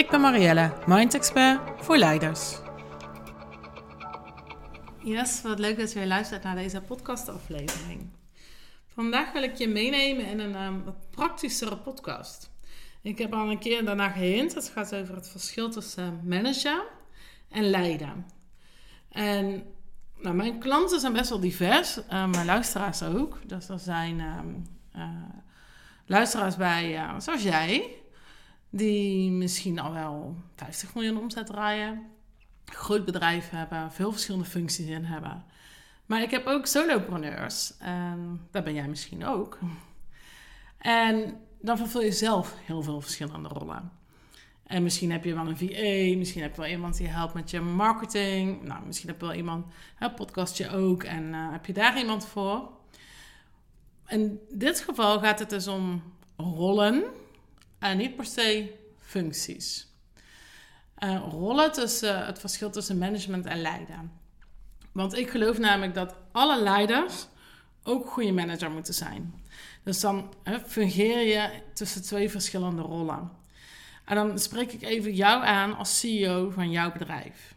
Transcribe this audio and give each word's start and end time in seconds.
Ik 0.00 0.10
ben 0.10 0.20
Marielle, 0.20 0.72
Mind 0.86 1.14
Expert 1.14 1.60
voor 1.76 1.96
leiders. 1.96 2.58
Yes, 5.02 5.42
wat 5.42 5.58
leuk 5.58 5.78
dat 5.78 5.92
je 5.92 5.98
weer 5.98 6.08
luistert 6.08 6.42
naar 6.42 6.54
deze 6.54 6.80
podcastaflevering. 6.80 8.10
Vandaag 8.86 9.32
wil 9.32 9.42
ik 9.42 9.54
je 9.54 9.68
meenemen 9.68 10.26
in 10.26 10.38
een 10.38 10.62
um, 10.62 10.84
wat 10.84 11.10
praktischere 11.10 11.76
podcast. 11.76 12.50
Ik 13.02 13.18
heb 13.18 13.34
al 13.34 13.50
een 13.50 13.58
keer 13.58 13.84
daarna 13.84 14.08
gehint. 14.08 14.54
Het 14.54 14.68
gaat 14.68 14.94
over 14.94 15.14
het 15.14 15.28
verschil 15.28 15.70
tussen 15.70 16.20
managen 16.24 16.82
en 17.50 17.70
leiden. 17.70 18.26
En 19.08 19.62
nou, 20.18 20.36
mijn 20.36 20.58
klanten 20.58 21.00
zijn 21.00 21.12
best 21.12 21.28
wel 21.28 21.40
divers, 21.40 21.98
uh, 21.98 22.26
mijn 22.26 22.46
luisteraars 22.46 23.02
ook. 23.02 23.38
Dus 23.46 23.68
er 23.68 23.78
zijn 23.78 24.20
um, 24.20 24.66
uh, 24.96 25.02
luisteraars 26.06 26.56
bij, 26.56 26.94
uh, 26.94 27.14
zoals 27.18 27.42
jij, 27.42 27.99
die 28.70 29.30
misschien 29.30 29.78
al 29.78 29.92
wel 29.92 30.36
50 30.56 30.94
miljoen 30.94 31.18
omzet 31.18 31.46
draaien, 31.46 32.06
groot 32.64 33.04
bedrijf 33.04 33.50
hebben, 33.50 33.92
veel 33.92 34.12
verschillende 34.12 34.46
functies 34.46 34.86
in 34.86 35.04
hebben. 35.04 35.44
Maar 36.06 36.22
ik 36.22 36.30
heb 36.30 36.46
ook 36.46 36.66
solopreneurs, 36.66 37.76
en 37.78 38.46
daar 38.50 38.62
ben 38.62 38.74
jij 38.74 38.88
misschien 38.88 39.26
ook. 39.26 39.58
En 40.78 41.40
dan 41.60 41.76
vervul 41.76 42.02
je 42.02 42.12
zelf 42.12 42.54
heel 42.64 42.82
veel 42.82 43.00
verschillende 43.00 43.48
rollen. 43.48 43.92
En 44.66 44.82
misschien 44.82 45.10
heb 45.10 45.24
je 45.24 45.34
wel 45.34 45.46
een 45.46 45.56
VA, 45.56 46.18
misschien 46.18 46.42
heb 46.42 46.54
je 46.54 46.60
wel 46.60 46.70
iemand 46.70 46.96
die 46.96 47.08
helpt 47.08 47.34
met 47.34 47.50
je 47.50 47.60
marketing. 47.60 48.62
Nou, 48.62 48.86
misschien 48.86 49.08
heb 49.08 49.20
je 49.20 49.26
wel 49.26 49.34
iemand, 49.34 49.66
een 49.98 50.14
podcastje 50.14 50.70
ook, 50.70 51.02
en 51.02 51.24
uh, 51.24 51.52
heb 51.52 51.66
je 51.66 51.72
daar 51.72 51.98
iemand 51.98 52.26
voor. 52.26 52.70
In 54.08 54.40
dit 54.50 54.80
geval 54.80 55.20
gaat 55.20 55.38
het 55.38 55.50
dus 55.50 55.66
om 55.66 56.02
rollen 56.36 57.04
en 57.80 57.96
niet 57.96 58.16
per 58.16 58.24
se 58.24 58.74
functies. 58.98 59.88
Uh, 60.98 61.24
rollen 61.30 61.72
tussen 61.72 62.26
het 62.26 62.38
verschil 62.38 62.70
tussen 62.70 62.98
management 62.98 63.46
en 63.46 63.60
leiden. 63.60 64.12
Want 64.92 65.16
ik 65.16 65.30
geloof 65.30 65.58
namelijk 65.58 65.94
dat 65.94 66.14
alle 66.32 66.62
leiders 66.62 67.26
ook 67.82 68.10
goede 68.10 68.32
manager 68.32 68.70
moeten 68.70 68.94
zijn. 68.94 69.34
Dus 69.82 70.00
dan 70.00 70.34
hè, 70.42 70.60
fungeer 70.60 71.20
je 71.20 71.50
tussen 71.74 72.02
twee 72.02 72.30
verschillende 72.30 72.82
rollen. 72.82 73.30
En 74.04 74.14
dan 74.14 74.38
spreek 74.38 74.72
ik 74.72 74.82
even 74.82 75.14
jou 75.14 75.44
aan 75.44 75.76
als 75.76 75.98
CEO 75.98 76.50
van 76.50 76.70
jouw 76.70 76.92
bedrijf. 76.92 77.54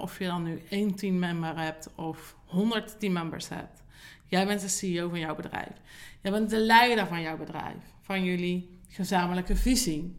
Of 0.00 0.18
je 0.18 0.26
dan 0.26 0.42
nu 0.42 0.62
één 0.68 0.94
teammember 0.94 1.58
hebt 1.58 1.88
of 1.94 2.36
100 2.44 3.00
teammembers 3.00 3.48
hebt. 3.48 3.82
Jij 4.26 4.46
bent 4.46 4.60
de 4.60 4.68
CEO 4.68 5.08
van 5.08 5.18
jouw 5.18 5.34
bedrijf. 5.34 5.72
Jij 6.22 6.32
bent 6.32 6.50
de 6.50 6.58
leider 6.58 7.06
van 7.06 7.20
jouw 7.20 7.36
bedrijf, 7.36 7.76
van 8.00 8.24
jullie 8.24 8.75
gezamenlijke 8.88 9.56
visie. 9.56 10.16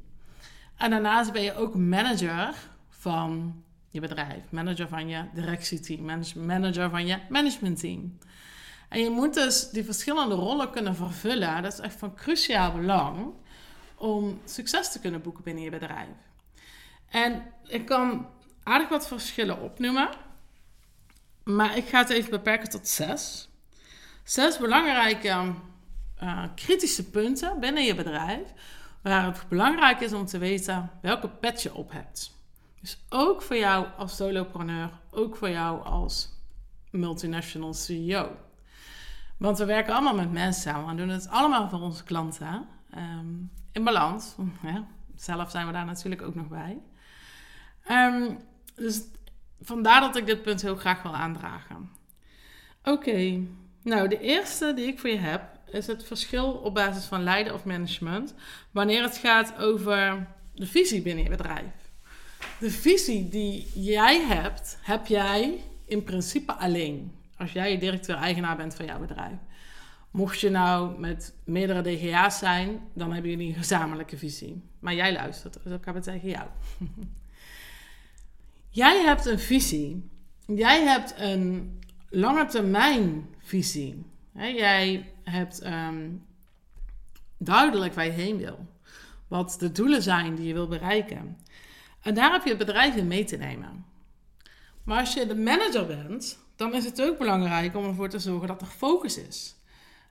En 0.78 0.90
daarnaast 0.90 1.32
ben 1.32 1.42
je 1.42 1.56
ook 1.56 1.76
manager 1.76 2.56
van 2.90 3.64
je 3.90 4.00
bedrijf, 4.00 4.44
manager 4.50 4.88
van 4.88 5.08
je 5.08 5.26
directieteam, 5.34 6.24
manager 6.36 6.90
van 6.90 7.06
je 7.06 7.18
managementteam. 7.30 8.18
En 8.90 9.00
je 9.00 9.10
moet 9.10 9.34
dus 9.34 9.70
die 9.70 9.84
verschillende 9.84 10.36
rollen 10.36 10.70
kunnen 10.70 10.96
vervullen. 10.96 11.62
Dat 11.62 11.74
is 11.74 11.80
echt 11.80 11.96
van 11.96 12.16
cruciaal 12.16 12.72
belang 12.72 13.34
om 13.96 14.42
succes 14.46 14.92
te 14.92 15.00
kunnen 15.00 15.22
boeken 15.22 15.44
binnen 15.44 15.64
je 15.64 15.70
bedrijf. 15.70 16.16
En 17.10 17.44
ik 17.68 17.86
kan 17.86 18.28
aardig 18.64 18.90
wat 18.90 19.08
verschillen 19.08 19.62
opnoemen, 19.62 20.10
maar 21.44 21.78
ik 21.78 21.88
ga 21.88 22.00
het 22.00 22.10
even 22.10 22.30
beperken 22.30 22.70
tot 22.70 22.88
zes. 22.88 23.50
Zes 24.24 24.58
belangrijke 24.58 25.54
uh, 26.24 26.44
kritische 26.56 27.10
punten 27.10 27.60
binnen 27.60 27.84
je 27.84 27.96
bedrijf, 27.96 28.54
waar 29.02 29.26
het 29.26 29.46
belangrijk 29.50 30.00
is 30.00 30.14
om 30.14 30.26
te 30.26 30.38
weten 30.38 30.92
welke 31.02 31.30
pet 31.30 31.64
je 31.64 31.74
op 31.74 31.92
hebt. 31.92 32.36
Dus 32.82 33.06
ook 33.10 33.42
voor 33.42 33.58
jou 33.58 33.88
als 33.98 34.16
solopreneur, 34.16 34.90
ook 35.12 35.36
voor 35.36 35.50
jou 35.50 35.84
als 35.84 36.30
multinational 36.92 37.74
CEO. 37.74 38.36
Want 39.38 39.58
we 39.58 39.66
werken 39.66 39.94
allemaal 39.94 40.16
met 40.16 40.32
mensen 40.32 40.62
samen. 40.62 40.98
Doen 40.98 41.10
het 41.10 41.30
allemaal 41.30 41.70
voor 41.70 41.80
onze 41.80 42.04
klanten. 42.04 42.68
Um, 42.96 43.52
in 43.72 43.84
balans. 43.84 44.36
Ja, 44.62 44.88
zelf 45.16 45.52
zijn 45.52 45.68
we 45.68 45.74
daar 45.74 45.86
natuurlijk 45.86 46.22
ook 46.22 46.36
nog 46.36 46.48
bij. 46.48 46.78
Um, 47.90 48.40
dus 48.76 49.02
vandaar 49.62 50.02
dat 50.02 50.16
ik 50.16 50.26
dit 50.26 50.42
punt 50.42 50.62
heel 50.62 50.76
graag 50.76 51.02
wil 51.02 51.16
aandragen. 51.16 51.92
Oké, 52.84 53.42
nou 53.82 54.08
de 54.08 54.20
eerste 54.20 54.74
die 54.74 54.88
ik 54.88 55.00
voor 55.00 55.10
je 55.10 55.18
heb 55.18 55.57
is 55.72 55.88
het 55.88 56.04
verschil 56.04 56.52
op 56.52 56.74
basis 56.74 57.04
van 57.04 57.24
leiden 57.24 57.54
of 57.54 57.66
management 57.66 58.34
wanneer 58.72 59.02
het 59.02 59.18
gaat 59.18 59.58
over 59.58 60.28
de 60.54 60.68
visie 60.68 61.02
binnen 61.02 61.24
je 61.24 61.30
bedrijf. 61.30 61.88
De 62.60 62.72
visie 62.72 63.30
die 63.30 63.68
jij 63.74 64.22
hebt, 64.22 64.78
heb 64.82 65.06
jij 65.06 65.64
in 65.86 66.04
principe 66.04 66.54
alleen. 66.54 67.12
Als 67.38 67.52
jij 67.52 67.78
directeur-eigenaar 67.78 68.56
bent 68.58 68.76
van 68.76 68.86
jouw 68.86 69.00
bedrijf. 69.00 69.38
Mocht 70.12 70.40
je 70.40 70.50
nou 70.50 71.00
met 71.00 71.34
meerdere 71.44 71.82
DGA's 71.82 72.38
zijn, 72.38 72.80
dan 72.94 73.12
hebben 73.12 73.32
jullie 73.32 73.48
een 73.48 73.56
gezamenlijke 73.56 74.18
visie. 74.18 74.64
Maar 74.80 74.94
jij 74.94 75.14
luistert, 75.14 75.58
dus 75.64 75.74
ik 75.74 75.86
heb 75.86 75.96
het 75.96 76.04
tegen 76.04 76.30
jou. 76.30 76.48
jij 78.70 79.04
hebt 79.04 79.26
een 79.26 79.40
visie. 79.40 80.10
Jij 80.46 80.84
hebt 80.84 81.14
een 81.18 81.80
lange 82.10 82.46
termijn 82.46 83.28
visie. 83.40 84.06
jij 84.34 85.06
hebt 85.30 85.66
um, 85.66 86.26
duidelijk 87.38 87.94
waar 87.94 88.06
je 88.06 88.12
heen 88.12 88.38
wil. 88.38 88.66
Wat 89.28 89.56
de 89.60 89.72
doelen 89.72 90.02
zijn 90.02 90.36
die 90.36 90.48
je 90.48 90.54
wil 90.54 90.68
bereiken. 90.68 91.38
En 92.02 92.14
daar 92.14 92.32
heb 92.32 92.44
je 92.44 92.50
het 92.50 92.58
bedrijf 92.58 92.96
in 92.96 93.08
mee 93.08 93.24
te 93.24 93.38
nemen. 93.38 93.86
Maar 94.84 95.00
als 95.00 95.14
je 95.14 95.28
de 95.28 95.36
manager 95.36 95.86
bent, 95.86 96.40
dan 96.56 96.74
is 96.74 96.86
het 96.86 97.02
ook 97.02 97.18
belangrijk 97.18 97.76
om 97.76 97.86
ervoor 97.86 98.10
te 98.10 98.20
zorgen 98.20 98.48
dat 98.48 98.62
er 98.62 98.68
focus 98.68 99.18
is. 99.18 99.56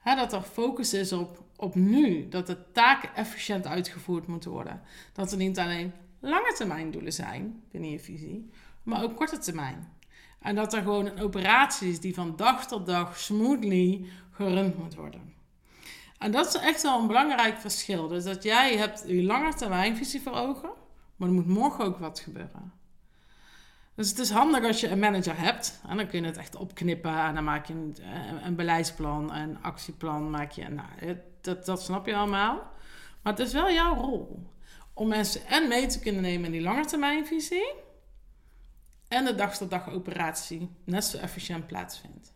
dat 0.03 0.33
er 0.33 0.41
focus 0.41 0.93
is 0.93 1.13
op, 1.13 1.43
op 1.55 1.75
nu. 1.75 2.27
Dat 2.29 2.47
de 2.47 2.71
taken 2.71 3.15
efficiënt 3.15 3.67
uitgevoerd 3.67 4.27
moeten 4.27 4.51
worden. 4.51 4.81
Dat 5.13 5.31
er 5.31 5.37
niet 5.37 5.59
alleen 5.59 5.93
lange 6.19 6.53
termijn 6.57 6.91
doelen 6.91 7.13
zijn 7.13 7.63
binnen 7.71 7.89
je 7.89 7.99
visie, 7.99 8.49
maar 8.83 9.03
ook 9.03 9.15
korte 9.15 9.37
termijn. 9.37 9.96
En 10.39 10.55
dat 10.55 10.73
er 10.73 10.81
gewoon 10.81 11.05
een 11.05 11.21
operatie 11.21 11.89
is 11.89 11.99
die 11.99 12.13
van 12.13 12.35
dag 12.35 12.67
tot 12.67 12.85
dag 12.85 13.17
smoothly 13.17 14.05
gerund 14.31 14.77
moet 14.77 14.95
worden. 14.95 15.33
En 16.17 16.31
dat 16.31 16.47
is 16.47 16.61
echt 16.61 16.81
wel 16.81 16.99
een 16.99 17.07
belangrijk 17.07 17.57
verschil. 17.57 18.07
Dus 18.07 18.23
dat 18.23 18.43
jij 18.43 18.77
hebt 18.77 19.03
je 19.07 19.23
lange 19.23 19.53
termijn 19.53 19.95
visie 19.95 20.21
voor 20.21 20.33
ogen, 20.33 20.69
maar 21.15 21.27
er 21.27 21.33
moet 21.33 21.47
morgen 21.47 21.85
ook 21.85 21.97
wat 21.97 22.19
gebeuren. 22.19 22.73
Dus 23.95 24.09
het 24.09 24.19
is 24.19 24.29
handig 24.29 24.63
als 24.63 24.79
je 24.79 24.89
een 24.89 24.99
manager 24.99 25.39
hebt. 25.39 25.81
En 25.87 25.97
dan 25.97 26.07
kun 26.07 26.21
je 26.21 26.27
het 26.27 26.37
echt 26.37 26.55
opknippen. 26.55 27.17
En 27.19 27.35
dan 27.35 27.43
maak 27.43 27.65
je 27.65 27.73
een, 27.73 27.95
eh, 28.43 28.51
beleidsplan, 28.51 29.33
een 29.33 29.57
actieplan. 29.61 30.29
Maak 30.29 30.51
je, 30.51 30.67
nou, 30.69 31.17
dat, 31.41 31.65
dat 31.65 31.81
snap 31.81 32.05
je 32.05 32.15
allemaal. 32.15 32.55
Maar 33.21 33.33
het 33.33 33.47
is 33.47 33.53
wel 33.53 33.71
jouw 33.71 33.95
rol. 33.95 34.49
Om 34.93 35.07
mensen 35.07 35.45
en 35.47 35.67
mee 35.67 35.85
te 35.87 35.99
kunnen 35.99 36.21
nemen 36.21 36.45
in 36.45 36.51
die 36.51 36.61
langetermijnvisie. 36.61 37.73
En 39.07 39.25
de 39.25 39.35
dag-tot-dag 39.35 39.89
operatie 39.89 40.69
net 40.83 41.03
zo 41.05 41.17
efficiënt 41.17 41.67
plaatsvindt. 41.67 42.35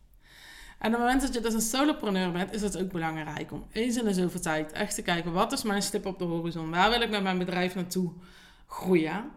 En 0.77 0.87
op 0.87 0.93
het 0.93 1.01
moment 1.01 1.21
dat 1.21 1.33
je 1.33 1.39
dus 1.39 1.53
een 1.53 1.61
solopreneur 1.61 2.31
bent, 2.31 2.53
is 2.53 2.61
het 2.61 2.77
ook 2.77 2.91
belangrijk 2.91 3.51
om 3.51 3.65
eens 3.71 3.97
in 3.97 4.05
de 4.05 4.13
zoveel 4.13 4.39
tijd 4.39 4.71
echt 4.71 4.95
te 4.95 5.01
kijken: 5.01 5.31
wat 5.31 5.51
is 5.51 5.63
mijn 5.63 5.81
stip 5.81 6.05
op 6.05 6.19
de 6.19 6.25
horizon? 6.25 6.69
Waar 6.69 6.89
wil 6.89 7.01
ik 7.01 7.09
met 7.09 7.23
mijn 7.23 7.37
bedrijf 7.37 7.75
naartoe 7.75 8.11
groeien? 8.67 9.31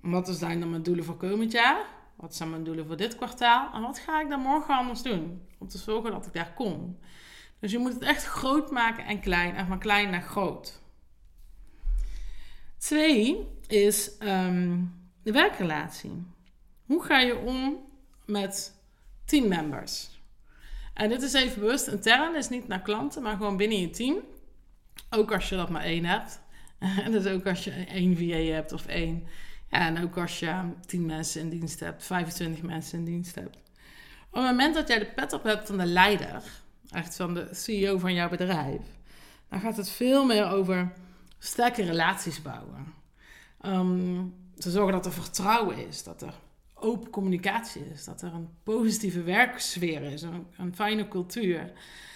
Wat 0.00 0.28
zijn 0.28 0.60
dan 0.60 0.70
mijn 0.70 0.82
doelen 0.82 1.04
voor 1.04 1.16
komend 1.16 1.52
jaar? 1.52 1.84
Wat 2.16 2.34
zijn 2.34 2.50
mijn 2.50 2.64
doelen 2.64 2.86
voor 2.86 2.96
dit 2.96 3.16
kwartaal? 3.16 3.74
En 3.74 3.82
wat 3.82 3.98
ga 3.98 4.20
ik 4.20 4.28
dan 4.28 4.40
morgen 4.40 4.76
anders 4.76 5.02
doen? 5.02 5.42
Om 5.58 5.68
te 5.68 5.78
zorgen 5.78 6.10
dat 6.10 6.26
ik 6.26 6.32
daar 6.32 6.52
kom. 6.54 6.98
Dus 7.58 7.72
je 7.72 7.78
moet 7.78 7.92
het 7.92 8.02
echt 8.02 8.24
groot 8.24 8.70
maken 8.70 9.04
en 9.04 9.20
klein. 9.20 9.54
En 9.54 9.66
van 9.66 9.78
klein 9.78 10.10
naar 10.10 10.22
groot. 10.22 10.80
Twee 12.78 13.48
is 13.66 14.10
um, 14.20 15.03
de 15.24 15.32
werkrelatie. 15.32 16.26
Hoe 16.86 17.04
ga 17.04 17.18
je 17.18 17.36
om 17.36 17.78
met 18.24 18.74
teammembers? 19.24 20.20
En 20.94 21.08
dit 21.08 21.22
is 21.22 21.32
even 21.32 21.60
bewust 21.60 21.86
intern, 21.86 22.36
is 22.36 22.48
niet 22.48 22.68
naar 22.68 22.82
klanten, 22.82 23.22
maar 23.22 23.36
gewoon 23.36 23.56
binnen 23.56 23.80
je 23.80 23.90
team. 23.90 24.16
Ook 25.10 25.32
als 25.32 25.48
je 25.48 25.56
dat 25.56 25.68
maar 25.68 25.82
één 25.82 26.04
hebt. 26.04 26.40
En 26.78 27.12
dus 27.16 27.26
ook 27.26 27.46
als 27.46 27.64
je 27.64 27.70
één 27.70 28.16
VA 28.16 28.52
hebt 28.54 28.72
of 28.72 28.86
één. 28.86 29.26
En 29.68 30.02
ook 30.02 30.18
als 30.18 30.38
je 30.38 30.62
10 30.86 31.06
mensen 31.06 31.40
in 31.40 31.48
dienst 31.48 31.80
hebt, 31.80 32.04
25 32.04 32.62
mensen 32.62 32.98
in 32.98 33.04
dienst 33.04 33.34
hebt. 33.34 33.56
Op 34.30 34.40
het 34.40 34.50
moment 34.50 34.74
dat 34.74 34.88
jij 34.88 34.98
de 34.98 35.12
pet 35.14 35.32
op 35.32 35.42
hebt 35.42 35.66
van 35.66 35.78
de 35.78 35.86
leider, 35.86 36.42
echt 36.90 37.16
van 37.16 37.34
de 37.34 37.48
CEO 37.52 37.98
van 37.98 38.14
jouw 38.14 38.28
bedrijf, 38.28 38.80
dan 39.48 39.60
gaat 39.60 39.76
het 39.76 39.90
veel 39.90 40.24
meer 40.24 40.46
over 40.50 40.92
sterke 41.38 41.82
relaties 41.82 42.42
bouwen. 42.42 42.94
Um, 43.62 44.13
te 44.64 44.70
zorgen 44.70 44.92
dat 44.92 45.06
er 45.06 45.12
vertrouwen 45.12 45.86
is, 45.86 46.02
dat 46.02 46.22
er 46.22 46.34
open 46.74 47.10
communicatie 47.10 47.84
is, 47.92 48.04
dat 48.04 48.22
er 48.22 48.34
een 48.34 48.48
positieve 48.62 49.22
werksfeer 49.22 50.02
is, 50.02 50.22
een, 50.22 50.46
een 50.56 50.74
fijne 50.74 51.08
cultuur. 51.08 51.72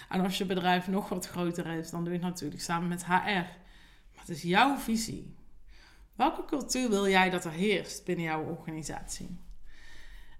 En 0.09 0.21
als 0.21 0.37
je 0.37 0.45
bedrijf 0.45 0.87
nog 0.87 1.09
wat 1.09 1.27
groter 1.27 1.65
is, 1.65 1.89
dan 1.89 2.03
doe 2.03 2.13
je 2.13 2.19
het 2.19 2.27
natuurlijk 2.27 2.61
samen 2.61 2.87
met 2.87 3.05
HR. 3.05 3.11
Maar 3.11 4.19
het 4.19 4.29
is 4.29 4.41
jouw 4.41 4.77
visie. 4.77 5.35
Welke 6.15 6.45
cultuur 6.45 6.89
wil 6.89 7.07
jij 7.07 7.29
dat 7.29 7.45
er 7.45 7.51
heerst 7.51 8.05
binnen 8.05 8.25
jouw 8.25 8.43
organisatie? 8.43 9.39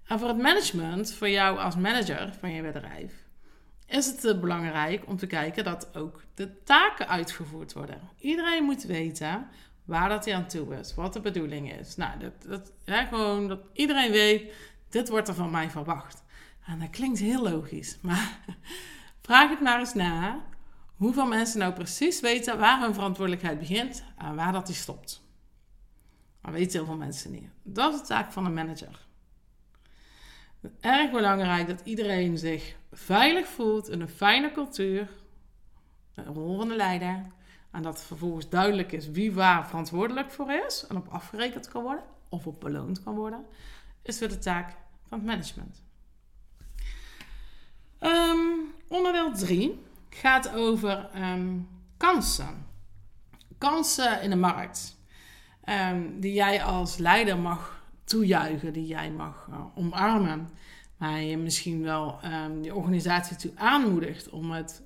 En 0.06 0.18
voor 0.18 0.28
het 0.28 0.38
management, 0.38 1.12
voor 1.12 1.28
jou 1.28 1.58
als 1.58 1.76
manager 1.76 2.34
van 2.40 2.50
je 2.50 2.62
bedrijf, 2.62 3.12
is 3.86 4.22
het 4.22 4.40
belangrijk 4.40 5.06
om 5.06 5.16
te 5.16 5.26
kijken 5.26 5.64
dat 5.64 5.96
ook 5.96 6.22
de 6.34 6.62
taken 6.62 7.08
uitgevoerd 7.08 7.72
worden. 7.72 8.00
Iedereen 8.18 8.64
moet 8.64 8.82
weten 8.82 9.48
waar 9.90 10.08
dat 10.08 10.24
hij 10.24 10.34
aan 10.34 10.46
toe 10.46 10.74
is, 10.74 10.94
wat 10.94 11.12
de 11.12 11.20
bedoeling 11.20 11.72
is. 11.72 11.96
Nou, 11.96 12.18
dat, 12.18 12.32
dat, 12.48 12.72
gewoon 13.08 13.48
dat 13.48 13.60
iedereen 13.72 14.10
weet, 14.10 14.52
dit 14.88 15.08
wordt 15.08 15.28
er 15.28 15.34
van 15.34 15.50
mij 15.50 15.70
verwacht. 15.70 16.22
En 16.66 16.78
dat 16.78 16.90
klinkt 16.90 17.18
heel 17.18 17.42
logisch, 17.42 17.98
maar 18.00 18.38
vraag 19.22 19.50
het 19.50 19.60
maar 19.60 19.78
eens 19.78 19.94
na 19.94 20.44
hoeveel 20.96 21.26
mensen 21.26 21.58
nou 21.58 21.72
precies 21.72 22.20
weten 22.20 22.58
waar 22.58 22.80
hun 22.80 22.94
verantwoordelijkheid 22.94 23.58
begint 23.58 24.04
en 24.16 24.34
waar 24.34 24.52
dat 24.52 24.66
die 24.66 24.74
stopt. 24.74 25.22
Dat 26.42 26.52
weten 26.52 26.72
heel 26.72 26.86
veel 26.86 26.96
mensen 26.96 27.30
niet. 27.30 27.48
Dat 27.62 27.94
is 27.94 28.00
de 28.00 28.06
taak 28.06 28.32
van 28.32 28.44
een 28.44 28.54
manager. 28.54 29.06
Erg 30.80 31.10
belangrijk 31.10 31.66
dat 31.66 31.80
iedereen 31.84 32.38
zich 32.38 32.76
veilig 32.92 33.46
voelt 33.46 33.88
in 33.88 34.00
een 34.00 34.08
fijne 34.08 34.52
cultuur, 34.52 35.08
een 36.14 36.24
rol 36.24 36.56
van 36.56 36.68
de 36.68 36.76
leider, 36.76 37.26
en 37.70 37.82
dat 37.82 38.02
vervolgens 38.02 38.48
duidelijk 38.48 38.92
is 38.92 39.10
wie 39.10 39.32
waar 39.32 39.66
verantwoordelijk 39.66 40.30
voor 40.30 40.52
is 40.52 40.86
en 40.88 40.96
op 40.96 41.08
afgerekend 41.08 41.68
kan 41.68 41.82
worden 41.82 42.04
of 42.28 42.46
op 42.46 42.60
beloond 42.60 43.02
kan 43.02 43.14
worden, 43.14 43.44
is 44.02 44.18
weer 44.18 44.28
de 44.28 44.38
taak 44.38 44.76
van 45.08 45.18
het 45.18 45.26
management. 45.26 45.82
Um, 48.00 48.74
onderdeel 48.88 49.32
3 49.32 49.82
gaat 50.10 50.54
over 50.54 51.08
um, 51.16 51.68
kansen. 51.96 52.66
Kansen 53.58 54.22
in 54.22 54.30
de 54.30 54.36
markt. 54.36 54.98
Um, 55.64 56.20
die 56.20 56.32
jij 56.32 56.62
als 56.62 56.96
leider 56.96 57.38
mag 57.38 57.84
toejuichen, 58.04 58.72
die 58.72 58.86
jij 58.86 59.10
mag 59.10 59.46
uh, 59.50 59.64
omarmen. 59.74 60.48
Waar 60.96 61.20
je 61.20 61.36
misschien 61.36 61.82
wel 61.82 62.20
die 62.60 62.74
organisatie 62.74 63.36
toe 63.36 63.52
aanmoedigt 63.54 64.28
om 64.28 64.50
het 64.50 64.82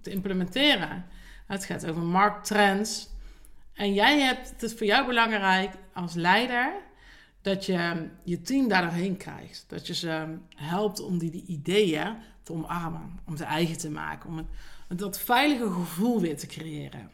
te 0.00 0.10
implementeren. 0.10 1.04
Het 1.46 1.64
gaat 1.64 1.86
over 1.86 2.02
markttrends. 2.02 3.08
En 3.72 3.94
jij 3.94 4.20
hebt, 4.20 4.50
het 4.50 4.62
is 4.62 4.74
voor 4.74 4.86
jou 4.86 5.06
belangrijk 5.06 5.74
als 5.92 6.14
leider 6.14 6.72
dat 7.42 7.66
je 7.66 8.08
je 8.24 8.42
team 8.42 8.68
daar 8.68 8.82
doorheen 8.82 9.16
krijgt. 9.16 9.64
Dat 9.68 9.86
je 9.86 9.94
ze 9.94 10.38
helpt 10.54 11.00
om 11.00 11.18
die, 11.18 11.44
ideeën 11.46 12.16
te 12.42 12.52
omarmen, 12.52 13.20
om 13.26 13.36
ze 13.36 13.44
eigen 13.44 13.78
te 13.78 13.90
maken, 13.90 14.30
om 14.30 14.36
het, 14.36 14.98
dat 14.98 15.20
veilige 15.20 15.70
gevoel 15.70 16.20
weer 16.20 16.36
te 16.36 16.46
creëren. 16.46 17.10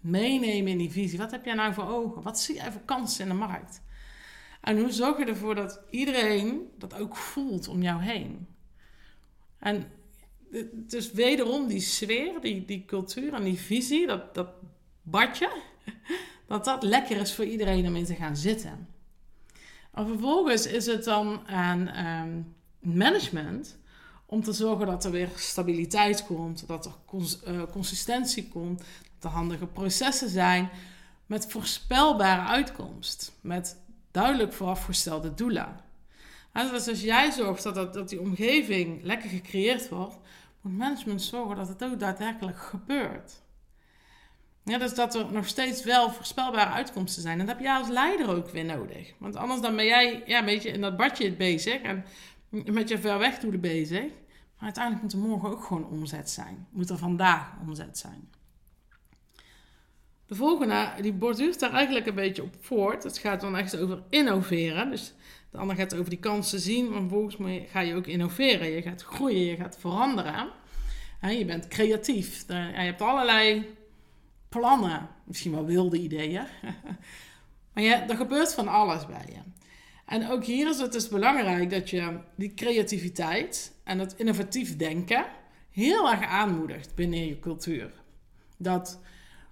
Meenemen 0.00 0.72
in 0.72 0.78
die 0.78 0.90
visie. 0.90 1.18
Wat 1.18 1.30
heb 1.30 1.44
jij 1.44 1.54
nou 1.54 1.74
voor 1.74 1.88
ogen? 1.88 2.22
Wat 2.22 2.40
zie 2.40 2.54
jij 2.54 2.72
voor 2.72 2.84
kansen 2.84 3.22
in 3.22 3.28
de 3.28 3.38
markt? 3.38 3.82
En 4.60 4.78
hoe 4.78 4.92
zorg 4.92 5.18
je 5.18 5.24
ervoor 5.24 5.54
dat 5.54 5.80
iedereen 5.90 6.70
dat 6.78 6.94
ook 6.94 7.16
voelt 7.16 7.68
om 7.68 7.82
jou 7.82 8.02
heen? 8.02 8.46
En 9.58 9.90
dus 10.72 11.12
wederom 11.12 11.66
die 11.66 11.80
sfeer, 11.80 12.40
die, 12.40 12.64
die 12.64 12.84
cultuur 12.84 13.32
en 13.34 13.44
die 13.44 13.58
visie, 13.58 14.06
dat, 14.06 14.34
dat 14.34 14.48
badje, 15.02 15.50
dat 16.46 16.64
dat 16.64 16.82
lekker 16.82 17.16
is 17.16 17.34
voor 17.34 17.44
iedereen 17.44 17.86
om 17.86 17.96
in 17.96 18.04
te 18.04 18.14
gaan 18.14 18.36
zitten. 18.36 18.88
En 19.92 20.06
vervolgens 20.06 20.66
is 20.66 20.86
het 20.86 21.04
dan 21.04 21.46
aan 21.46 21.88
ehm, 21.88 22.40
management 22.96 23.78
om 24.26 24.42
te 24.42 24.52
zorgen 24.52 24.86
dat 24.86 25.04
er 25.04 25.10
weer 25.10 25.28
stabiliteit 25.36 26.26
komt, 26.26 26.66
dat 26.66 26.86
er 26.86 26.92
eh, 27.44 27.62
consistentie 27.70 28.48
komt, 28.48 28.78
dat 29.18 29.30
er 29.30 29.36
handige 29.36 29.66
processen 29.66 30.28
zijn 30.28 30.70
met 31.26 31.46
voorspelbare 31.46 32.42
uitkomst, 32.42 33.32
met 33.40 33.76
duidelijk 34.10 34.52
voorafgestelde 34.52 35.34
doelen. 35.34 35.80
dus 36.52 36.88
als 36.88 37.00
jij 37.00 37.30
zorgt 37.30 37.62
dat, 37.62 37.74
dat, 37.74 37.94
dat 37.94 38.08
die 38.08 38.20
omgeving 38.20 39.02
lekker 39.02 39.28
gecreëerd 39.30 39.88
wordt, 39.88 40.16
moet 40.66 40.78
management 40.78 41.22
zorgen 41.22 41.56
dat 41.56 41.68
het 41.68 41.84
ook 41.84 42.00
daadwerkelijk 42.00 42.58
gebeurt. 42.58 43.42
Ja, 44.64 44.78
dus 44.78 44.94
dat 44.94 45.14
er 45.14 45.32
nog 45.32 45.46
steeds 45.46 45.84
wel 45.84 46.10
voorspelbare 46.10 46.70
uitkomsten 46.70 47.22
zijn. 47.22 47.40
En 47.40 47.46
dat 47.46 47.54
heb 47.54 47.64
jij 47.64 47.76
als 47.76 47.88
leider 47.88 48.28
ook 48.28 48.48
weer 48.48 48.64
nodig. 48.64 49.14
Want 49.18 49.36
anders 49.36 49.60
dan 49.60 49.76
ben 49.76 49.84
jij 49.84 50.22
ja, 50.26 50.38
een 50.38 50.44
beetje 50.44 50.70
in 50.70 50.80
dat 50.80 50.96
badje 50.96 51.32
bezig 51.32 51.82
en 51.82 52.04
met 52.48 52.88
je 52.88 52.98
ver 52.98 53.18
weg 53.18 53.40
bezig. 53.40 54.02
Maar 54.54 54.64
uiteindelijk 54.64 55.02
moet 55.02 55.12
er 55.12 55.18
morgen 55.18 55.50
ook 55.50 55.64
gewoon 55.64 55.88
omzet 55.88 56.30
zijn. 56.30 56.66
Moet 56.70 56.90
er 56.90 56.98
vandaag 56.98 57.52
omzet 57.60 57.98
zijn. 57.98 58.30
De 60.26 60.34
volgende, 60.34 60.92
die 61.00 61.12
borduurt 61.12 61.60
daar 61.60 61.72
eigenlijk 61.72 62.06
een 62.06 62.14
beetje 62.14 62.42
op 62.42 62.54
voort. 62.60 63.02
Het 63.02 63.18
gaat 63.18 63.40
dan 63.40 63.56
echt 63.56 63.78
over 63.78 64.02
innoveren. 64.08 64.90
Dus 64.90 65.14
de 65.50 65.58
ander 65.58 65.76
gaat 65.76 65.94
over 65.94 66.10
die 66.10 66.18
kansen 66.18 66.60
zien, 66.60 66.90
maar 66.90 67.00
vervolgens 67.00 67.36
ga 67.70 67.80
je 67.80 67.94
ook 67.94 68.06
innoveren. 68.06 68.70
Je 68.70 68.82
gaat 68.82 69.02
groeien, 69.02 69.44
je 69.44 69.56
gaat 69.56 69.78
veranderen. 69.78 70.48
je 71.20 71.44
bent 71.44 71.68
creatief. 71.68 72.44
Je 72.48 72.54
hebt 72.54 73.00
allerlei 73.00 73.74
plannen, 74.48 75.08
misschien 75.24 75.52
wel 75.52 75.64
wilde 75.64 75.98
ideeën. 75.98 76.44
maar 77.72 77.84
je, 77.84 77.94
er 77.94 78.16
gebeurt 78.16 78.54
van 78.54 78.68
alles 78.68 79.06
bij 79.06 79.26
je. 79.28 79.40
En 80.06 80.30
ook 80.30 80.44
hier 80.44 80.68
is 80.68 80.78
het 80.78 80.92
dus 80.92 81.08
belangrijk 81.08 81.70
dat 81.70 81.90
je 81.90 82.18
die 82.36 82.54
creativiteit 82.54 83.72
en 83.84 83.98
dat 83.98 84.14
innovatief 84.16 84.76
denken 84.76 85.26
heel 85.70 86.10
erg 86.10 86.24
aanmoedigt 86.24 86.94
binnen 86.94 87.26
je 87.26 87.38
cultuur. 87.38 87.90
Dat 88.56 89.00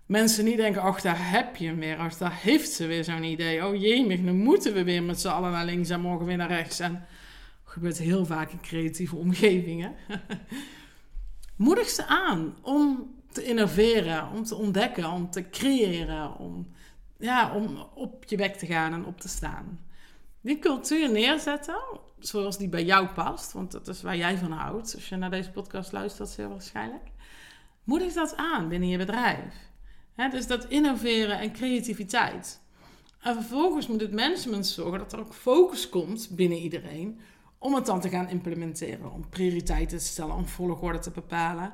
mensen 0.07 0.45
niet 0.45 0.57
denken, 0.57 0.83
ach, 0.83 1.01
daar 1.01 1.31
heb 1.31 1.57
je 1.57 1.67
hem 1.67 1.79
weer. 1.79 1.97
Ach, 1.97 2.17
daar 2.17 2.39
heeft 2.43 2.71
ze 2.71 2.87
weer 2.87 3.05
zo'n 3.05 3.23
idee. 3.23 3.67
Oh 3.67 3.81
jee, 3.81 4.07
nu 4.19 4.33
moeten 4.33 4.73
we 4.75 4.85
weer 4.85 5.03
met 5.03 5.21
z'n 5.21 5.29
allen 5.29 5.51
naar 5.51 5.65
links 5.65 5.89
en 5.89 6.01
morgen 6.01 6.27
weer 6.27 6.37
naar 6.37 6.49
rechts. 6.49 6.81
En 6.81 6.93
dat 6.93 7.73
gebeurt 7.73 7.99
heel 7.99 8.27
vaak 8.27 8.51
in 8.51 8.61
creatieve 8.61 9.17
omgevingen. 9.17 9.95
Moedig 11.57 11.89
ze 11.89 12.07
aan 12.07 12.57
om 12.63 13.15
te 13.33 13.45
innoveren, 13.45 14.31
om 14.31 14.45
te 14.45 14.55
ontdekken, 14.55 15.11
om 15.11 15.31
te 15.31 15.51
creëren, 15.51 16.39
om, 16.39 16.75
ja, 17.19 17.55
om 17.55 17.79
op 17.95 18.25
je 18.25 18.37
weg 18.37 18.57
te 18.57 18.67
gaan 18.67 18.93
en 18.93 19.05
op 19.05 19.21
te 19.21 19.29
staan. 19.29 19.81
Die 20.41 20.59
cultuur 20.59 21.11
neerzetten, 21.11 21.83
zoals 22.19 22.59
die 22.59 22.69
bij 22.69 22.85
jou 22.85 23.07
past, 23.07 23.53
want 23.53 23.73
dat 23.73 23.89
is 23.89 24.03
waar 24.03 24.17
jij 24.17 24.39
van 24.39 24.53
houdt. 24.53 24.95
Als 24.95 25.09
je 25.09 25.17
naar 25.17 25.31
deze 25.31 25.51
podcast 25.51 25.93
luistert, 25.93 26.29
zeer 26.29 26.49
waarschijnlijk. 26.49 27.11
Moedig 27.85 28.13
dat 28.13 28.37
aan 28.37 28.69
binnen 28.69 28.89
je 28.89 28.99
bedrijf 28.99 29.73
dus 30.31 30.47
dat 30.47 30.65
innoveren 30.65 31.39
en 31.39 31.53
creativiteit. 31.53 32.61
En 33.21 33.35
vervolgens 33.35 33.87
moet 33.87 34.01
het 34.01 34.13
management 34.13 34.67
zorgen 34.67 34.99
dat 34.99 35.13
er 35.13 35.19
ook 35.19 35.35
focus 35.35 35.89
komt 35.89 36.29
binnen 36.31 36.59
iedereen 36.59 37.21
om 37.59 37.75
het 37.75 37.87
dan 37.87 38.01
te 38.01 38.09
gaan 38.09 38.29
implementeren, 38.29 39.13
om 39.13 39.29
prioriteiten 39.29 39.99
te 39.99 40.05
stellen, 40.05 40.35
om 40.35 40.47
volgorde 40.47 40.99
te 40.99 41.11
bepalen. 41.11 41.73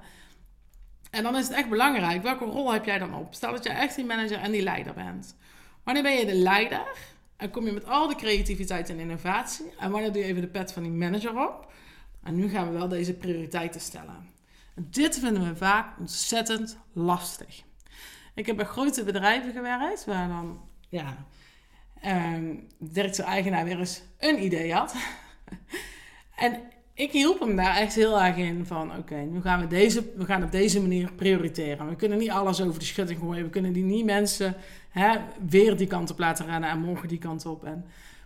En 1.11 1.23
dan 1.23 1.37
is 1.37 1.45
het 1.49 1.57
echt 1.57 1.69
belangrijk, 1.69 2.23
welke 2.23 2.45
rol 2.45 2.73
heb 2.73 2.85
jij 2.85 2.99
dan 2.99 3.15
op? 3.15 3.35
Stel 3.35 3.53
dat 3.53 3.65
je 3.65 3.71
echt 3.71 3.97
die 3.97 4.05
manager 4.05 4.39
en 4.39 4.53
die 4.53 4.63
leider 4.63 4.95
bent. 4.95 5.37
Wanneer 5.85 6.03
ben 6.03 6.17
je 6.17 6.27
de 6.27 6.35
leider 6.35 6.87
en 7.37 7.51
kom 7.51 7.67
je 7.67 7.73
met 7.73 7.87
al 7.87 8.09
de 8.09 8.15
creativiteit 8.15 8.89
en 8.89 8.99
innovatie? 8.99 9.73
En 9.79 9.91
wanneer 9.91 10.13
doe 10.13 10.23
je 10.23 10.29
even 10.29 10.41
de 10.41 10.49
pet 10.49 10.73
van 10.73 10.83
die 10.83 10.93
manager 10.93 11.39
op? 11.49 11.73
En 12.23 12.35
nu 12.35 12.49
gaan 12.49 12.73
we 12.73 12.79
wel 12.79 12.89
deze 12.89 13.15
prioriteiten 13.15 13.81
stellen. 13.81 14.29
En 14.75 14.87
dit 14.91 15.19
vinden 15.19 15.49
we 15.49 15.57
vaak 15.57 15.99
ontzettend 15.99 16.79
lastig. 16.93 17.63
Ik 18.41 18.47
heb 18.47 18.57
bij 18.57 18.65
grote 18.65 19.05
bedrijven 19.05 19.53
gewerkt, 19.53 20.05
waar 20.05 20.29
dan, 20.29 20.61
ja, 20.89 21.27
um, 22.05 22.67
de 22.79 22.91
directeur-eigenaar 22.91 23.65
weer 23.65 23.79
eens 23.79 24.03
een 24.19 24.45
idee 24.45 24.73
had. 24.73 24.95
en 26.37 26.61
ik 26.95 27.13
hielp 27.13 27.41
hem 27.41 27.57
daar 27.57 27.77
echt 27.77 27.95
heel 27.95 28.21
erg 28.21 28.37
in 28.37 28.67
van, 28.67 28.97
oké, 28.97 29.15
nu 29.15 29.41
gaan 29.41 29.61
we, 29.61 29.67
deze, 29.67 30.13
we 30.17 30.25
gaan 30.25 30.43
op 30.43 30.53
deze 30.53 30.81
manier 30.81 31.13
prioriteren. 31.13 31.89
We 31.89 31.97
kunnen 31.97 32.19
niet 32.19 32.31
alles 32.31 32.61
over 32.61 32.79
de 32.79 32.85
schutting 32.85 33.19
gooien. 33.19 33.45
We 33.45 33.51
kunnen 33.51 33.73
die 33.73 33.85
niet 33.85 34.05
mensen 34.05 34.57
hè, 34.91 35.17
weer 35.49 35.77
die 35.77 35.87
kant 35.87 36.11
op 36.11 36.19
laten 36.19 36.47
rennen 36.47 36.71
en 36.71 36.81
morgen 36.81 37.09
die 37.09 37.19
kant 37.19 37.47
op. 37.47 37.65
En, 37.65 37.85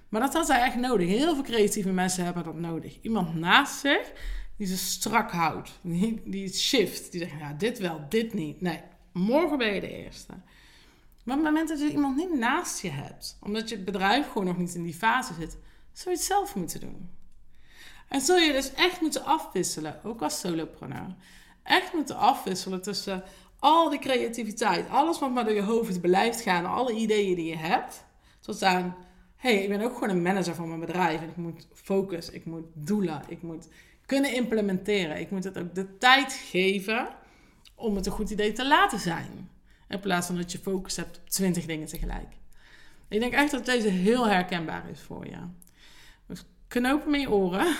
maar 0.09 0.21
dat 0.21 0.35
had 0.35 0.49
hij 0.49 0.63
echt 0.63 0.77
nodig. 0.77 1.09
Heel 1.09 1.35
veel 1.35 1.45
creatieve 1.45 1.93
mensen 1.93 2.25
hebben 2.25 2.45
dat 2.45 2.59
nodig. 2.59 2.99
Iemand 3.03 3.35
naast 3.35 3.81
zich 3.81 4.13
die 4.57 4.67
ze 4.67 4.77
strak 4.77 5.31
houdt. 5.31 5.79
Die, 5.83 6.23
die 6.25 6.55
shift. 6.55 7.13
Die 7.13 7.21
zegt, 7.21 7.33
ja, 7.39 7.53
dit 7.53 7.79
wel, 7.79 8.01
dit 8.09 8.35
niet. 8.35 8.61
Nee, 8.61 8.81
Morgen 9.15 9.59
ben 9.59 9.75
je 9.75 9.81
de 9.81 10.05
eerste. 10.05 10.33
Maar 11.25 11.37
op 11.37 11.45
het 11.45 11.53
moment 11.53 11.69
dat 11.69 11.81
je 11.81 11.91
iemand 11.91 12.17
niet 12.17 12.35
naast 12.35 12.81
je 12.81 12.91
hebt, 12.91 13.39
omdat 13.41 13.69
je 13.69 13.79
bedrijf 13.79 14.27
gewoon 14.27 14.47
nog 14.47 14.59
niet 14.59 14.75
in 14.75 14.83
die 14.83 14.95
fase 14.95 15.35
zit, 15.35 15.57
zul 15.93 16.13
je 16.13 16.19
het 16.19 16.27
zelf 16.27 16.55
moeten 16.55 16.81
doen. 16.81 17.11
En 18.09 18.21
zul 18.21 18.37
je 18.37 18.53
dus 18.53 18.75
echt 18.75 19.01
moeten 19.01 19.25
afwisselen, 19.25 20.01
ook 20.05 20.23
als 20.23 20.41
solopreneur. 20.41 21.15
Echt 21.63 21.93
moeten 21.93 22.17
afwisselen 22.17 22.83
tussen 22.83 23.23
al 23.59 23.91
die 23.91 23.99
creativiteit, 23.99 24.89
alles 24.89 25.19
wat 25.19 25.33
maar 25.33 25.45
door 25.45 25.55
je 25.55 25.63
hoofd 25.63 26.01
blijft 26.01 26.41
gaan, 26.41 26.67
alle 26.67 26.93
ideeën 26.93 27.35
die 27.35 27.47
je 27.47 27.57
hebt, 27.57 28.05
tot 28.41 28.63
aan, 28.63 28.97
hey, 29.37 29.63
ik 29.63 29.69
ben 29.69 29.81
ook 29.81 29.95
gewoon 29.95 30.09
een 30.09 30.23
manager 30.23 30.55
van 30.55 30.69
mijn 30.69 30.81
bedrijf 30.81 31.21
en 31.21 31.29
ik 31.29 31.37
moet 31.37 31.67
focus, 31.73 32.31
ik 32.31 32.45
moet 32.45 32.67
doelen, 32.73 33.23
ik 33.29 33.43
moet 33.43 33.69
kunnen 34.07 34.35
implementeren, 34.35 35.21
ik 35.21 35.31
moet 35.31 35.45
het 35.45 35.59
ook 35.59 35.75
de 35.75 35.99
tijd 35.99 36.33
geven 36.33 37.23
om 37.85 37.97
het 37.97 38.07
een 38.07 38.13
goed 38.13 38.31
idee 38.31 38.53
te 38.53 38.67
laten 38.67 38.99
zijn. 38.99 39.51
In 39.89 40.01
plaats 40.01 40.27
van 40.27 40.37
dat 40.37 40.53
je 40.53 40.59
focus 40.59 40.97
hebt 40.97 41.17
op 41.19 41.29
twintig 41.29 41.67
dingen 41.67 41.87
tegelijk. 41.87 42.37
Ik 43.09 43.21
denk 43.21 43.33
echt 43.33 43.51
dat 43.51 43.65
deze 43.65 43.89
heel 43.89 44.27
herkenbaar 44.29 44.89
is 44.89 45.01
voor 45.01 45.27
je. 45.27 45.39
Dus 46.27 46.45
knopen 46.69 47.11
met 47.11 47.21
je 47.21 47.31
oren. 47.31 47.77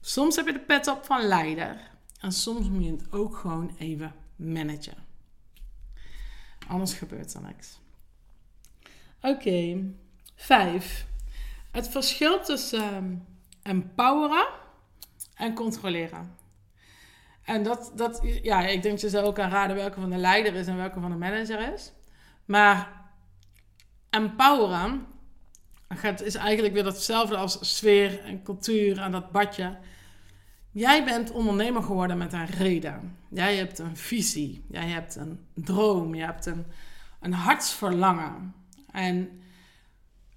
Soms 0.00 0.36
heb 0.36 0.46
je 0.46 0.52
de 0.52 0.60
pet 0.60 0.86
op 0.86 1.04
van 1.04 1.22
leider. 1.22 1.90
En 2.20 2.32
soms 2.32 2.68
moet 2.68 2.84
je 2.84 2.90
het 2.90 3.12
ook 3.12 3.36
gewoon 3.36 3.74
even 3.78 4.14
managen. 4.36 5.04
Anders 6.66 6.94
gebeurt 6.94 7.34
er 7.34 7.42
niks. 7.42 7.78
Oké, 9.20 9.84
vijf. 10.34 11.06
Het 11.70 11.88
verschil 11.88 12.42
tussen 12.42 12.94
um, 12.94 13.24
empoweren 13.62 14.46
en 15.34 15.54
controleren. 15.54 16.36
En 17.44 17.62
dat, 17.62 17.92
dat, 17.94 18.20
ja, 18.42 18.66
ik 18.66 18.82
denk 18.82 19.00
dat 19.00 19.10
je 19.10 19.22
ook 19.22 19.34
kan 19.34 19.50
raden 19.50 19.76
welke 19.76 20.00
van 20.00 20.10
de 20.10 20.16
leider 20.16 20.54
is 20.54 20.66
en 20.66 20.76
welke 20.76 21.00
van 21.00 21.10
de 21.10 21.16
manager 21.16 21.72
is. 21.72 21.92
Maar 22.44 23.02
empoweren 24.10 25.06
gaat, 25.88 26.22
is 26.22 26.34
eigenlijk 26.34 26.74
weer 26.74 26.84
hetzelfde 26.84 27.36
als 27.36 27.76
sfeer 27.76 28.20
en 28.24 28.42
cultuur 28.42 28.98
en 28.98 29.12
dat 29.12 29.30
badje. 29.30 29.78
Jij 30.70 31.04
bent 31.04 31.30
ondernemer 31.30 31.82
geworden 31.82 32.18
met 32.18 32.32
een 32.32 32.46
reden. 32.46 33.16
Jij 33.30 33.56
hebt 33.56 33.78
een 33.78 33.96
visie. 33.96 34.64
Jij 34.68 34.88
hebt 34.88 35.16
een 35.16 35.46
droom. 35.54 36.14
Je 36.14 36.24
hebt 36.24 36.46
een, 36.46 36.66
een 37.20 37.32
hartsverlangen. 37.32 38.54
En 38.90 39.42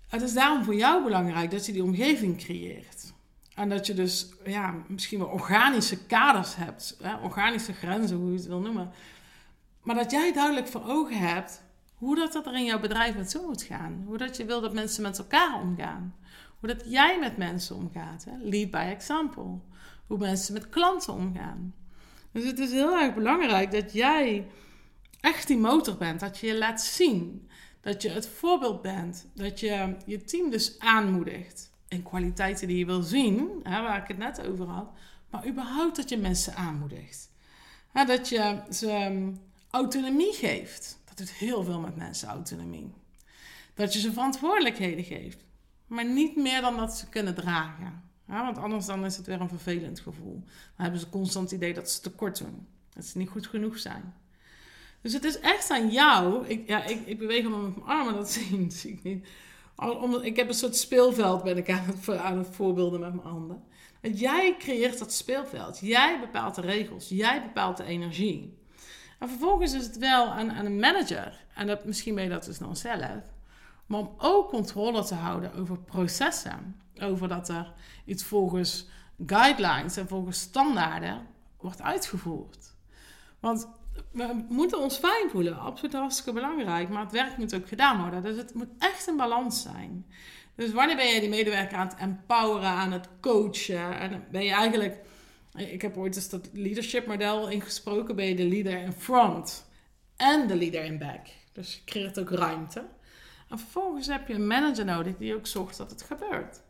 het 0.07 0.21
is 0.21 0.33
daarom 0.33 0.63
voor 0.63 0.75
jou 0.75 1.03
belangrijk 1.03 1.51
dat 1.51 1.65
je 1.65 1.71
die 1.71 1.83
omgeving 1.83 2.37
creëert. 2.37 3.13
En 3.57 3.69
dat 3.69 3.85
je 3.85 3.93
dus 3.93 4.29
ja, 4.45 4.75
misschien 4.87 5.19
wel 5.19 5.27
organische 5.27 6.05
kaders 6.05 6.55
hebt, 6.55 6.97
hè, 7.01 7.15
organische 7.15 7.73
grenzen, 7.73 8.17
hoe 8.17 8.31
je 8.31 8.37
het 8.37 8.47
wil 8.47 8.59
noemen. 8.59 8.91
Maar 9.83 9.95
dat 9.95 10.11
jij 10.11 10.33
duidelijk 10.33 10.67
voor 10.67 10.83
ogen 10.85 11.17
hebt 11.17 11.63
hoe 11.95 12.15
dat, 12.15 12.33
dat 12.33 12.45
er 12.45 12.55
in 12.55 12.65
jouw 12.65 12.79
bedrijf 12.79 13.15
met 13.15 13.31
zo 13.31 13.47
moet 13.47 13.61
gaan. 13.61 14.03
Hoe 14.05 14.17
dat 14.17 14.37
je 14.37 14.45
wil 14.45 14.61
dat 14.61 14.73
mensen 14.73 15.01
met 15.01 15.17
elkaar 15.17 15.61
omgaan. 15.61 16.15
Hoe 16.59 16.69
dat 16.69 16.83
jij 16.85 17.19
met 17.19 17.37
mensen 17.37 17.75
omgaat. 17.75 18.25
Hè? 18.25 18.31
Lead 18.41 18.71
by 18.71 18.77
example. 18.77 19.59
Hoe 20.07 20.17
mensen 20.17 20.53
met 20.53 20.69
klanten 20.69 21.13
omgaan. 21.13 21.73
Dus 22.31 22.45
het 22.45 22.59
is 22.59 22.71
heel 22.71 22.99
erg 22.99 23.13
belangrijk 23.13 23.71
dat 23.71 23.93
jij 23.93 24.47
echt 25.19 25.47
die 25.47 25.57
motor 25.57 25.97
bent. 25.97 26.19
Dat 26.19 26.37
je 26.37 26.47
je 26.47 26.57
laat 26.57 26.81
zien. 26.81 27.49
Dat 27.81 28.01
je 28.01 28.09
het 28.09 28.27
voorbeeld 28.27 28.81
bent. 28.81 29.27
Dat 29.33 29.59
je 29.59 29.95
je 30.05 30.23
team 30.23 30.49
dus 30.49 30.79
aanmoedigt 30.79 31.75
en 31.87 32.03
kwaliteiten 32.03 32.67
die 32.67 32.77
je 32.77 32.85
wil 32.85 33.01
zien, 33.01 33.59
hè, 33.63 33.81
waar 33.81 34.01
ik 34.01 34.07
het 34.07 34.17
net 34.17 34.47
over 34.47 34.65
had, 34.65 34.89
maar 35.29 35.47
überhaupt 35.47 35.95
dat 35.95 36.09
je 36.09 36.17
mensen 36.17 36.55
aanmoedigt. 36.55 37.29
Hè, 37.91 38.05
dat 38.05 38.29
je 38.29 38.61
ze 38.69 38.89
ehm, 38.89 39.31
autonomie 39.69 40.33
geeft. 40.33 40.99
Dat 41.05 41.17
doet 41.17 41.31
heel 41.31 41.63
veel 41.63 41.79
met 41.79 41.95
mensen, 41.95 42.27
autonomie. 42.27 42.93
Dat 43.73 43.93
je 43.93 43.99
ze 43.99 44.11
verantwoordelijkheden 44.11 45.03
geeft, 45.03 45.43
maar 45.87 46.05
niet 46.05 46.35
meer 46.35 46.61
dan 46.61 46.77
dat 46.77 46.97
ze 46.97 47.09
kunnen 47.09 47.35
dragen. 47.35 48.03
want 48.25 48.57
anders 48.57 48.85
dan 48.85 49.05
is 49.05 49.17
het 49.17 49.25
weer 49.25 49.41
een 49.41 49.49
vervelend 49.49 49.99
gevoel. 49.99 50.39
Dan 50.75 50.83
hebben 50.83 50.99
ze 50.99 51.09
constant 51.09 51.51
het 51.51 51.59
idee 51.59 51.73
dat 51.73 51.91
ze 51.91 52.01
tekort 52.01 52.37
doen. 52.37 52.67
Dat 52.93 53.05
ze 53.05 53.17
niet 53.17 53.29
goed 53.29 53.47
genoeg 53.47 53.79
zijn. 53.79 54.13
Dus 55.01 55.13
het 55.13 55.23
is 55.23 55.39
echt 55.39 55.69
aan 55.69 55.89
jou. 55.89 56.47
Ik, 56.47 56.67
ja, 56.67 56.83
ik, 56.83 57.05
ik 57.05 57.17
beweeg 57.17 57.43
hem 57.43 57.61
met 57.61 57.75
mijn 57.75 57.87
armen, 57.87 58.13
dat 58.13 58.31
zie, 58.31 58.71
zie 58.71 58.91
ik 58.91 59.03
niet 59.03 59.27
omdat, 59.77 60.23
ik 60.23 60.35
heb 60.35 60.47
een 60.47 60.53
soort 60.53 60.75
speelveld 60.75 61.43
ben 61.43 61.57
ik 61.57 61.69
aan 61.69 61.85
het, 61.85 62.17
aan 62.17 62.37
het 62.37 62.47
voorbeelden 62.51 62.99
met 62.99 63.13
mijn 63.13 63.27
handen. 63.27 63.63
Want 64.01 64.19
jij 64.19 64.55
creëert 64.59 64.99
dat 64.99 65.13
speelveld. 65.13 65.79
Jij 65.79 66.19
bepaalt 66.19 66.55
de 66.55 66.61
regels. 66.61 67.09
Jij 67.09 67.41
bepaalt 67.41 67.77
de 67.77 67.83
energie. 67.83 68.57
En 69.19 69.29
vervolgens 69.29 69.73
is 69.73 69.85
het 69.85 69.97
wel 69.97 70.27
aan, 70.27 70.51
aan 70.51 70.65
een 70.65 70.79
manager. 70.79 71.45
En 71.55 71.67
dat, 71.67 71.85
misschien 71.85 72.15
ben 72.15 72.23
je 72.23 72.29
dat 72.29 72.45
dus 72.45 72.57
dan 72.57 72.75
zelf. 72.75 73.23
Maar 73.85 73.99
om 73.99 74.13
ook 74.17 74.49
controle 74.49 75.03
te 75.03 75.15
houden 75.15 75.53
over 75.53 75.79
processen. 75.79 76.81
Over 77.01 77.27
dat 77.27 77.49
er 77.49 77.73
iets 78.05 78.23
volgens 78.23 78.87
guidelines 79.25 79.97
en 79.97 80.07
volgens 80.07 80.39
standaarden 80.39 81.27
wordt 81.57 81.81
uitgevoerd. 81.81 82.75
Want 83.39 83.67
we 84.11 84.45
moeten 84.49 84.79
ons 84.79 84.97
fijn 84.97 85.29
voelen. 85.29 85.59
Absoluut 85.59 85.93
hartstikke 85.93 86.33
belangrijk. 86.33 86.89
Maar 86.89 87.03
het 87.03 87.11
werk 87.11 87.37
moet 87.37 87.55
ook 87.55 87.67
gedaan 87.67 88.01
worden. 88.01 88.23
Dus 88.23 88.37
het 88.37 88.53
moet 88.53 88.69
echt 88.79 89.07
een 89.07 89.17
balans 89.17 89.61
zijn. 89.61 90.05
Dus 90.55 90.71
wanneer 90.71 90.95
ben 90.95 91.13
je 91.13 91.19
die 91.19 91.29
medewerker 91.29 91.77
aan 91.77 91.87
het 91.87 91.97
empoweren, 91.99 92.69
aan 92.69 92.91
het 92.91 93.09
coachen? 93.21 93.99
En 93.99 94.23
ben 94.31 94.43
je 94.43 94.51
eigenlijk... 94.51 94.97
Ik 95.55 95.81
heb 95.81 95.97
ooit 95.97 96.15
eens 96.15 96.29
dat 96.29 96.49
leadership 96.53 97.07
model 97.07 97.49
ingesproken. 97.49 98.15
Ben 98.15 98.25
je 98.25 98.35
de 98.35 98.47
leader 98.47 98.81
in 98.81 98.91
front 98.91 99.69
en 100.15 100.47
de 100.47 100.55
leader 100.55 100.83
in 100.83 100.97
back. 100.97 101.27
Dus 101.53 101.73
je 101.73 101.81
creëert 101.85 102.19
ook 102.19 102.29
ruimte. 102.29 102.85
En 103.49 103.59
vervolgens 103.59 104.07
heb 104.07 104.27
je 104.27 104.33
een 104.33 104.47
manager 104.47 104.85
nodig 104.85 105.17
die 105.17 105.35
ook 105.35 105.47
zorgt 105.47 105.77
dat 105.77 105.91
het 105.91 106.01
gebeurt. 106.01 106.61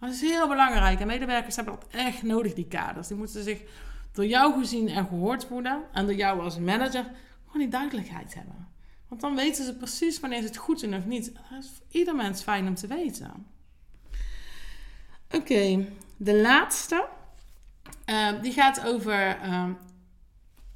Dat 0.00 0.10
is 0.10 0.20
heel 0.20 0.48
belangrijk. 0.48 1.00
En 1.00 1.06
medewerkers 1.06 1.56
hebben 1.56 1.74
dat 1.74 1.86
echt 1.90 2.22
nodig, 2.22 2.54
die 2.54 2.68
kaders. 2.68 3.08
Die 3.08 3.16
moeten 3.16 3.42
zich 3.42 3.60
door 4.12 4.26
jou 4.26 4.58
gezien 4.58 4.88
en 4.88 5.06
gehoord 5.06 5.48
worden 5.48 5.82
en 5.92 6.06
door 6.06 6.14
jou 6.14 6.40
als 6.40 6.58
manager 6.58 7.04
gewoon 7.44 7.60
die 7.60 7.68
duidelijkheid 7.68 8.34
hebben. 8.34 8.68
Want 9.08 9.20
dan 9.20 9.34
weten 9.34 9.64
ze 9.64 9.76
precies 9.76 10.20
wanneer 10.20 10.40
ze 10.40 10.46
het 10.46 10.56
goed 10.56 10.80
doen 10.80 10.94
of 10.94 11.04
niet. 11.04 11.34
Dat 11.34 11.58
is 11.62 11.70
voor 11.76 11.86
ieder 11.88 12.14
mens 12.14 12.42
fijn 12.42 12.66
om 12.66 12.74
te 12.74 12.86
weten. 12.86 13.46
Oké, 15.30 15.88
de 16.16 16.34
laatste. 16.34 17.08
Uh, 18.06 18.42
die 18.42 18.52
gaat 18.52 18.86
over 18.86 19.38
uh, 19.44 19.68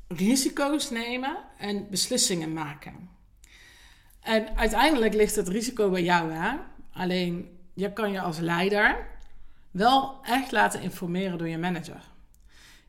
risico's 0.08 0.90
nemen 0.90 1.36
en 1.58 1.86
beslissingen 1.90 2.52
maken. 2.52 3.08
En 4.20 4.56
uiteindelijk 4.56 5.14
ligt 5.14 5.36
het 5.36 5.48
risico 5.48 5.90
bij 5.90 6.02
jou, 6.02 6.32
hè? 6.32 6.56
Alleen 6.92 7.58
je 7.74 7.92
kan 7.92 8.12
je 8.12 8.20
als 8.20 8.38
leider 8.38 9.06
wel 9.70 10.18
echt 10.22 10.52
laten 10.52 10.82
informeren 10.82 11.38
door 11.38 11.48
je 11.48 11.58
manager. 11.58 12.00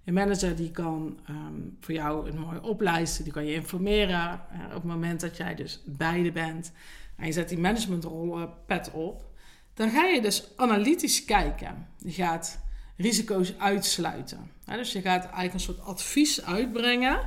Je 0.08 0.14
manager 0.14 0.56
die 0.56 0.72
kan 0.72 1.20
ehm, 1.26 1.54
voor 1.80 1.94
jou 1.94 2.30
een 2.30 2.40
mooie 2.40 2.64
oplijsten, 2.64 3.24
die 3.24 3.34
kan 3.34 3.46
je 3.46 3.54
informeren 3.54 4.42
uh, 4.54 4.66
op 4.66 4.72
het 4.72 4.84
moment 4.84 5.20
dat 5.20 5.38
jij 5.38 5.56
dus 5.56 5.82
beide 5.86 6.32
bent 6.32 6.72
en 7.16 7.26
je 7.26 7.32
zet 7.32 7.50
die 7.50 7.58
managementrol 7.58 8.40
uh, 8.40 8.46
pet 8.66 8.92
op, 8.92 9.26
dan 9.74 9.90
ga 9.90 10.06
je 10.06 10.22
dus 10.22 10.52
analytisch 10.56 11.26
kijken. 11.26 11.88
Je 11.98 12.12
gaat 12.12 12.60
risico's 12.98 13.54
uitsluiten. 13.58 14.52
dus 14.66 14.92
je 14.92 15.02
gaat 15.02 15.24
eigenlijk 15.24 15.54
een 15.54 15.60
soort 15.60 15.82
advies 15.82 16.46
uitbrengen 16.46 17.20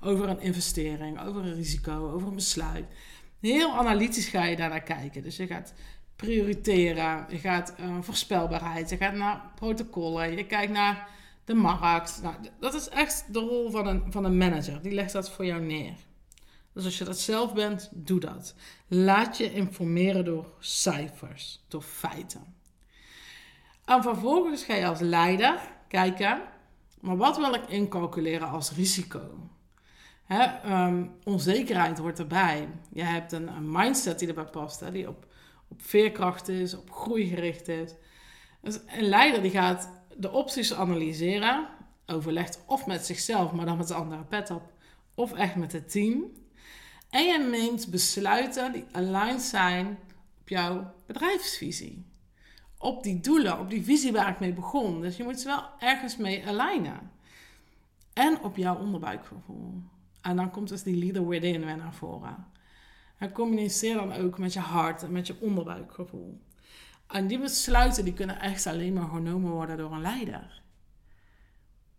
over 0.00 0.28
een 0.28 0.40
investering, 0.40 1.20
over 1.20 1.44
een 1.44 1.54
risico, 1.54 2.10
over 2.12 2.28
een 2.28 2.34
besluit. 2.34 2.84
Heel 3.40 3.76
analytisch 3.76 4.28
ga 4.28 4.44
je 4.44 4.56
daarnaar 4.56 4.82
kijken. 4.82 5.22
Dus 5.22 5.36
je 5.36 5.46
gaat 5.46 5.74
prioriteren, 6.16 7.26
je 7.28 7.38
gaat 7.38 7.74
uh, 7.80 7.96
voorspelbaarheid, 8.00 8.90
je 8.90 8.96
gaat 8.96 9.14
naar 9.14 9.40
protocollen, 9.54 10.36
je 10.36 10.46
kijkt 10.46 10.72
naar 10.72 11.14
de 11.46 11.54
markt. 11.54 12.20
Nou, 12.22 12.34
dat 12.60 12.74
is 12.74 12.88
echt 12.88 13.32
de 13.32 13.38
rol 13.38 13.70
van 13.70 13.86
een, 13.86 14.02
van 14.12 14.24
een 14.24 14.36
manager. 14.36 14.82
Die 14.82 14.92
legt 14.92 15.12
dat 15.12 15.30
voor 15.30 15.46
jou 15.46 15.62
neer. 15.62 15.94
Dus 16.72 16.84
als 16.84 16.98
je 16.98 17.04
dat 17.04 17.18
zelf 17.18 17.54
bent, 17.54 17.90
doe 17.92 18.20
dat. 18.20 18.54
Laat 18.86 19.36
je 19.36 19.52
informeren 19.52 20.24
door 20.24 20.46
cijfers, 20.58 21.64
door 21.68 21.82
feiten. 21.82 22.54
En 23.84 24.02
vervolgens 24.02 24.64
ga 24.64 24.74
je 24.74 24.86
als 24.86 25.00
leider 25.00 25.60
kijken, 25.88 26.42
maar 27.00 27.16
wat 27.16 27.36
wil 27.36 27.54
ik 27.54 27.68
incalculeren 27.68 28.48
als 28.48 28.72
risico? 28.72 29.50
Um, 30.66 31.14
onzekerheid 31.24 31.98
hoort 31.98 32.18
erbij. 32.18 32.68
Je 32.92 33.02
hebt 33.02 33.32
een, 33.32 33.48
een 33.48 33.70
mindset 33.70 34.18
die 34.18 34.28
erbij 34.28 34.44
past, 34.44 34.80
hè, 34.80 34.90
die 34.90 35.08
op, 35.08 35.26
op 35.68 35.82
veerkracht 35.82 36.48
is, 36.48 36.74
op 36.74 36.90
groei 36.90 37.28
gericht 37.28 37.68
is. 37.68 37.94
Dus 38.60 38.78
een 38.86 39.08
leider 39.08 39.42
die 39.42 39.50
gaat 39.50 39.95
de 40.16 40.30
opties 40.30 40.74
analyseren. 40.74 41.68
Overlegt 42.06 42.62
of 42.66 42.86
met 42.86 43.06
zichzelf, 43.06 43.52
maar 43.52 43.66
dan 43.66 43.76
met 43.76 43.88
de 43.88 43.94
andere 43.94 44.24
pet 44.24 44.50
op. 44.50 44.72
Of 45.14 45.32
echt 45.32 45.56
met 45.56 45.72
het 45.72 45.90
team. 45.90 46.24
En 47.10 47.24
je 47.24 47.38
neemt 47.38 47.90
besluiten 47.90 48.72
die 48.72 48.84
aligned 48.92 49.42
zijn 49.42 49.98
op 50.40 50.48
jouw 50.48 50.94
bedrijfsvisie. 51.06 52.06
Op 52.78 53.02
die 53.02 53.20
doelen, 53.20 53.58
op 53.60 53.70
die 53.70 53.84
visie 53.84 54.12
waar 54.12 54.28
ik 54.28 54.40
mee 54.40 54.52
begon. 54.52 55.00
Dus 55.00 55.16
je 55.16 55.24
moet 55.24 55.40
ze 55.40 55.46
wel 55.46 55.64
ergens 55.78 56.16
mee 56.16 56.46
alignen. 56.46 57.10
En 58.12 58.40
op 58.40 58.56
jouw 58.56 58.78
onderbuikgevoel. 58.78 59.82
En 60.20 60.36
dan 60.36 60.50
komt 60.50 60.68
dus 60.68 60.82
die 60.82 60.96
leader 60.96 61.28
within 61.28 61.64
weer 61.64 61.76
naar 61.76 61.94
voren. 61.94 62.46
En 63.18 63.32
communiceer 63.32 63.94
dan 63.94 64.12
ook 64.12 64.38
met 64.38 64.52
je 64.52 64.60
hart 64.60 65.02
en 65.02 65.12
met 65.12 65.26
je 65.26 65.36
onderbuikgevoel. 65.40 66.40
En 67.06 67.26
die 67.26 67.38
besluiten 67.38 68.04
die 68.04 68.12
kunnen 68.12 68.40
echt 68.40 68.66
alleen 68.66 68.92
maar 68.92 69.08
genomen 69.08 69.50
worden 69.50 69.76
door 69.76 69.92
een 69.92 70.00
leider. 70.00 70.62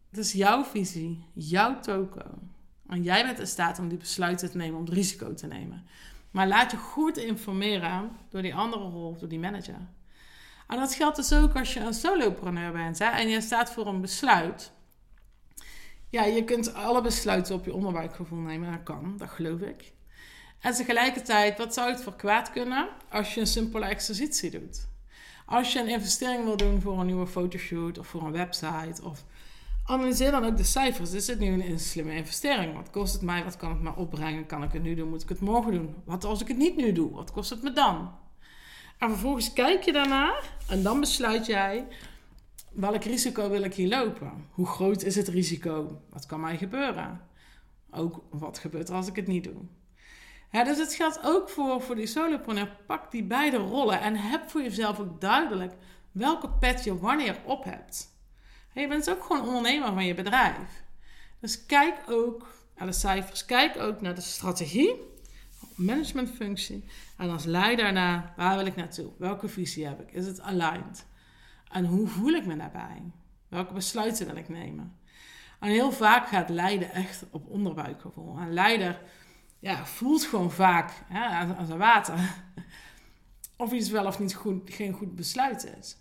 Het 0.09 0.19
is 0.19 0.31
jouw 0.31 0.63
visie, 0.63 1.25
jouw 1.33 1.79
toko. 1.79 2.21
En 2.87 3.03
jij 3.03 3.23
bent 3.23 3.39
in 3.39 3.47
staat 3.47 3.79
om 3.79 3.87
die 3.87 3.97
besluiten 3.97 4.51
te 4.51 4.57
nemen, 4.57 4.79
om 4.79 4.85
het 4.85 4.93
risico 4.93 5.33
te 5.33 5.47
nemen. 5.47 5.85
Maar 6.31 6.47
laat 6.47 6.71
je 6.71 6.77
goed 6.77 7.17
informeren 7.17 8.11
door 8.29 8.41
die 8.41 8.55
andere 8.55 8.83
rol, 8.83 9.17
door 9.17 9.29
die 9.29 9.39
manager. 9.39 9.87
En 10.67 10.77
dat 10.79 10.93
geldt 10.93 11.15
dus 11.15 11.33
ook 11.33 11.55
als 11.55 11.73
je 11.73 11.79
een 11.79 11.93
solopreneur 11.93 12.71
bent 12.71 12.99
hè, 12.99 13.05
en 13.05 13.27
je 13.29 13.41
staat 13.41 13.71
voor 13.71 13.87
een 13.87 14.01
besluit. 14.01 14.71
Ja, 16.09 16.23
je 16.23 16.43
kunt 16.43 16.73
alle 16.73 17.01
besluiten 17.01 17.55
op 17.55 17.65
je 17.65 17.73
onderbuikgevoel 17.73 18.39
nemen. 18.39 18.71
Dat 18.71 18.83
kan, 18.83 19.17
dat 19.17 19.29
geloof 19.29 19.59
ik. 19.59 19.93
En 20.59 20.73
tegelijkertijd, 20.73 21.57
wat 21.57 21.73
zou 21.73 21.91
het 21.91 22.01
voor 22.01 22.15
kwaad 22.15 22.51
kunnen 22.51 22.87
als 23.09 23.33
je 23.33 23.39
een 23.39 23.47
simpele 23.47 23.85
exercitie 23.85 24.51
doet? 24.51 24.87
Als 25.49 25.73
je 25.73 25.79
een 25.79 25.87
investering 25.87 26.43
wil 26.43 26.57
doen 26.57 26.81
voor 26.81 26.99
een 26.99 27.05
nieuwe 27.05 27.27
fotoshoot 27.27 27.97
of 27.97 28.07
voor 28.07 28.25
een 28.25 28.31
website 28.31 29.03
of 29.03 29.23
analyseer 29.85 30.31
dan 30.31 30.45
ook 30.45 30.57
de 30.57 30.63
cijfers. 30.63 31.13
Is 31.13 31.27
het 31.27 31.39
nu 31.39 31.63
een 31.63 31.79
slimme 31.79 32.15
investering? 32.15 32.73
Wat 32.73 32.89
kost 32.89 33.13
het 33.13 33.21
mij? 33.21 33.43
Wat 33.43 33.57
kan 33.57 33.69
het 33.69 33.81
me 33.81 33.95
opbrengen? 33.95 34.45
Kan 34.45 34.63
ik 34.63 34.71
het 34.71 34.83
nu 34.83 34.95
doen? 34.95 35.09
Moet 35.09 35.23
ik 35.23 35.29
het 35.29 35.39
morgen 35.39 35.71
doen? 35.71 35.95
Wat 36.03 36.23
als 36.23 36.41
ik 36.41 36.47
het 36.47 36.57
niet 36.57 36.75
nu 36.75 36.91
doe? 36.91 37.11
Wat 37.11 37.31
kost 37.31 37.49
het 37.49 37.63
me 37.63 37.73
dan? 37.73 38.11
En 38.97 39.09
vervolgens 39.09 39.53
kijk 39.53 39.83
je 39.83 39.91
daarnaar 39.91 40.51
en 40.67 40.83
dan 40.83 40.99
besluit 40.99 41.45
jij 41.45 41.87
welk 42.71 43.03
risico 43.03 43.49
wil 43.49 43.63
ik 43.63 43.73
hier 43.73 43.87
lopen? 43.87 44.31
Hoe 44.51 44.65
groot 44.65 45.03
is 45.03 45.15
het 45.15 45.27
risico? 45.27 46.01
Wat 46.09 46.25
kan 46.25 46.39
mij 46.39 46.57
gebeuren? 46.57 47.21
Ook 47.91 48.23
wat 48.29 48.57
gebeurt 48.57 48.89
er 48.89 48.95
als 48.95 49.07
ik 49.07 49.15
het 49.15 49.27
niet 49.27 49.43
doe? 49.43 49.55
Dus 50.51 50.77
het 50.77 50.93
geldt 50.93 51.19
ook 51.23 51.49
voor, 51.49 51.81
voor 51.81 51.95
die 51.95 52.07
solopreneur. 52.07 52.77
Pak 52.85 53.11
die 53.11 53.23
beide 53.23 53.57
rollen 53.57 54.01
en 54.01 54.15
heb 54.15 54.49
voor 54.49 54.61
jezelf 54.61 54.99
ook 54.99 55.21
duidelijk 55.21 55.73
welke 56.11 56.49
pet 56.49 56.83
je 56.83 56.97
wanneer 56.97 57.37
op 57.43 57.63
hebt. 57.63 58.07
je 58.73 58.87
bent 58.87 59.09
ook 59.09 59.23
gewoon 59.23 59.47
ondernemer 59.47 59.93
van 59.93 60.05
je 60.05 60.13
bedrijf. 60.13 60.83
Dus 61.39 61.65
kijk 61.65 61.95
ook 62.09 62.47
naar 62.75 62.87
de 62.87 62.93
cijfers, 62.93 63.45
kijk 63.45 63.77
ook 63.77 64.01
naar 64.01 64.15
de 64.15 64.21
strategie, 64.21 64.95
managementfunctie. 65.75 66.85
En 67.17 67.29
als 67.29 67.45
leider 67.45 67.93
naar 67.93 68.33
waar 68.35 68.57
wil 68.57 68.65
ik 68.65 68.75
naartoe? 68.75 69.11
Welke 69.17 69.47
visie 69.47 69.85
heb 69.85 70.01
ik? 70.01 70.11
Is 70.11 70.25
het 70.25 70.41
aligned? 70.41 71.05
En 71.71 71.85
hoe 71.85 72.07
voel 72.07 72.33
ik 72.33 72.45
me 72.45 72.57
daarbij? 72.57 73.01
Welke 73.47 73.73
besluiten 73.73 74.25
wil 74.25 74.35
ik 74.35 74.49
nemen? 74.49 74.97
En 75.59 75.69
heel 75.69 75.91
vaak 75.91 76.27
gaat 76.27 76.49
leiden 76.49 76.91
echt 76.91 77.25
op 77.31 77.49
onderbuikgevoel. 77.49 78.37
En 78.37 78.53
leider 78.53 79.01
ja, 79.67 79.85
voelt 79.85 80.23
gewoon 80.23 80.51
vaak 80.51 80.91
ja, 81.09 81.55
aan 81.57 81.65
zijn 81.65 81.77
water 81.77 82.13
of 83.55 83.71
iets 83.71 83.89
wel 83.89 84.05
of 84.05 84.19
niet 84.19 84.33
goed, 84.33 84.73
geen 84.73 84.93
goed 84.93 85.15
besluit 85.15 85.67
is. 85.79 85.97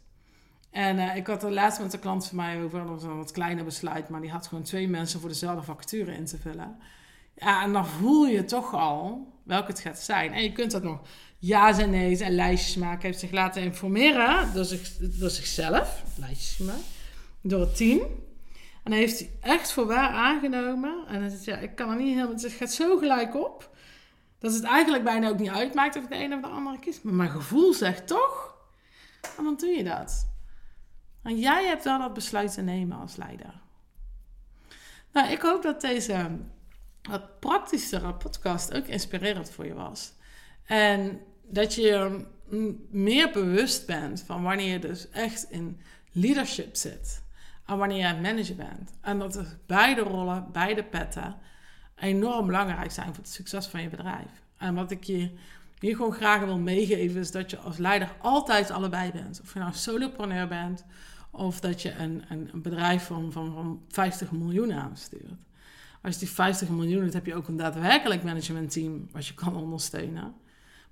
En 0.70 0.96
uh, 0.96 1.16
ik 1.16 1.26
had 1.26 1.42
er 1.42 1.52
laatst 1.52 1.80
met 1.80 1.92
een 1.92 2.00
klant 2.00 2.26
van 2.26 2.36
mij 2.36 2.62
over, 2.62 2.80
een 2.80 3.16
wat 3.16 3.30
kleiner 3.30 3.64
besluit, 3.64 4.08
maar 4.08 4.20
die 4.20 4.30
had 4.30 4.46
gewoon 4.46 4.64
twee 4.64 4.88
mensen 4.88 5.20
voor 5.20 5.28
dezelfde 5.28 5.62
vacature 5.62 6.12
in 6.12 6.24
te 6.24 6.38
vullen. 6.38 6.76
Ja, 7.34 7.62
en 7.62 7.72
dan 7.72 7.86
voel 7.86 8.26
je 8.26 8.44
toch 8.44 8.74
al 8.74 9.32
welke 9.42 9.70
het 9.70 9.80
gaat 9.80 9.98
zijn. 9.98 10.32
En 10.32 10.42
je 10.42 10.52
kunt 10.52 10.70
dat 10.70 10.82
nog 10.82 11.00
ja's 11.38 11.78
en 11.78 11.90
nee's 11.90 12.20
en 12.20 12.34
lijstjes 12.34 12.76
maken. 12.76 13.00
Hij 13.00 13.08
heeft 13.08 13.20
zich 13.20 13.30
laten 13.30 13.62
informeren 13.62 14.52
door, 14.54 14.64
zich, 14.64 14.96
door 14.98 15.30
zichzelf, 15.30 16.02
lijstjes 16.16 16.54
gemaakt, 16.56 16.84
door 17.40 17.60
het 17.60 17.76
team. 17.76 18.00
En 18.86 18.92
hij 18.92 19.00
heeft 19.00 19.18
hij 19.18 19.30
echt 19.40 19.72
voor 19.72 19.86
waar 19.86 20.10
aangenomen. 20.10 21.06
En 21.06 21.20
hij 21.20 21.28
zegt, 21.28 21.44
ja, 21.44 21.56
ik 21.56 21.74
kan 21.74 21.90
er 21.90 21.96
niet 21.96 22.14
helemaal... 22.14 22.34
Het 22.34 22.52
gaat 22.52 22.72
zo 22.72 22.96
gelijk 22.96 23.34
op. 23.34 23.70
Dat 24.38 24.54
het 24.54 24.64
eigenlijk 24.64 25.04
bijna 25.04 25.28
ook 25.28 25.38
niet 25.38 25.50
uitmaakt 25.50 25.96
of 25.96 26.02
ik 26.02 26.08
de 26.08 26.16
een 26.16 26.34
of 26.34 26.40
de 26.40 26.46
andere 26.46 26.78
kies. 26.78 27.02
Maar 27.02 27.14
mijn 27.14 27.30
gevoel 27.30 27.72
zegt 27.72 28.06
toch. 28.06 28.56
En 29.38 29.44
dan 29.44 29.56
doe 29.56 29.68
je 29.68 29.84
dat. 29.84 30.28
En 31.22 31.38
jij 31.38 31.66
hebt 31.66 31.84
wel 31.84 31.98
dat 31.98 32.14
besluit 32.14 32.54
te 32.54 32.62
nemen 32.62 32.98
als 32.98 33.16
leider. 33.16 33.60
Nou, 35.12 35.30
ik 35.30 35.40
hoop 35.40 35.62
dat 35.62 35.80
deze 35.80 36.38
wat 37.02 37.40
praktischere 37.40 38.14
podcast 38.14 38.74
ook 38.74 38.86
inspirerend 38.86 39.50
voor 39.50 39.66
je 39.66 39.74
was. 39.74 40.12
En 40.64 41.20
dat 41.42 41.74
je 41.74 42.24
meer 42.90 43.30
bewust 43.30 43.86
bent 43.86 44.22
van 44.22 44.42
wanneer 44.42 44.72
je 44.72 44.78
dus 44.78 45.10
echt 45.10 45.50
in 45.50 45.80
leadership 46.12 46.76
zit. 46.76 47.24
En 47.66 47.78
wanneer 47.78 48.06
je 48.06 48.20
managen 48.20 48.56
bent. 48.56 48.92
En 49.00 49.18
dat 49.18 49.36
er 49.36 49.58
beide 49.66 50.00
rollen, 50.00 50.46
beide 50.52 50.84
petten 50.84 51.36
enorm 51.96 52.46
belangrijk 52.46 52.90
zijn 52.90 53.06
voor 53.06 53.24
het 53.24 53.32
succes 53.32 53.66
van 53.66 53.82
je 53.82 53.88
bedrijf. 53.88 54.30
En 54.56 54.74
wat 54.74 54.90
ik 54.90 55.04
je 55.04 55.30
hier 55.78 55.96
gewoon 55.96 56.12
graag 56.12 56.44
wil 56.44 56.58
meegeven 56.58 57.20
is 57.20 57.30
dat 57.30 57.50
je 57.50 57.58
als 57.58 57.76
leider 57.76 58.14
altijd 58.20 58.70
allebei 58.70 59.12
bent. 59.12 59.40
Of 59.42 59.52
je 59.52 59.58
nou 59.58 59.72
solopreneur 59.72 60.48
bent 60.48 60.84
of 61.30 61.60
dat 61.60 61.82
je 61.82 61.94
een, 61.94 62.24
een, 62.28 62.48
een 62.52 62.62
bedrijf 62.62 63.06
van, 63.06 63.32
van, 63.32 63.52
van 63.52 63.82
50 63.88 64.32
miljoen 64.32 64.72
aanstuurt. 64.72 65.44
Als 66.02 66.14
je 66.14 66.20
die 66.20 66.34
50 66.34 66.68
miljoen 66.68 67.00
hebt, 67.00 67.12
heb 67.12 67.26
je 67.26 67.34
ook 67.34 67.48
een 67.48 67.56
daadwerkelijk 67.56 68.22
managementteam 68.22 69.08
wat 69.12 69.26
je 69.26 69.34
kan 69.34 69.56
ondersteunen. 69.56 70.34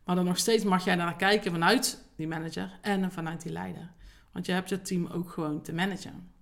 Maar 0.04 0.16
dan 0.16 0.24
nog 0.24 0.38
steeds 0.38 0.64
mag 0.64 0.84
jij 0.84 0.94
naar 0.94 1.16
kijken 1.16 1.50
vanuit 1.50 2.04
die 2.16 2.28
manager 2.28 2.78
en 2.80 3.12
vanuit 3.12 3.42
die 3.42 3.52
leider. 3.52 3.90
Want 4.32 4.46
je 4.46 4.52
hebt 4.52 4.68
je 4.68 4.82
team 4.82 5.06
ook 5.06 5.30
gewoon 5.30 5.62
te 5.62 5.72
managen. 5.72 6.33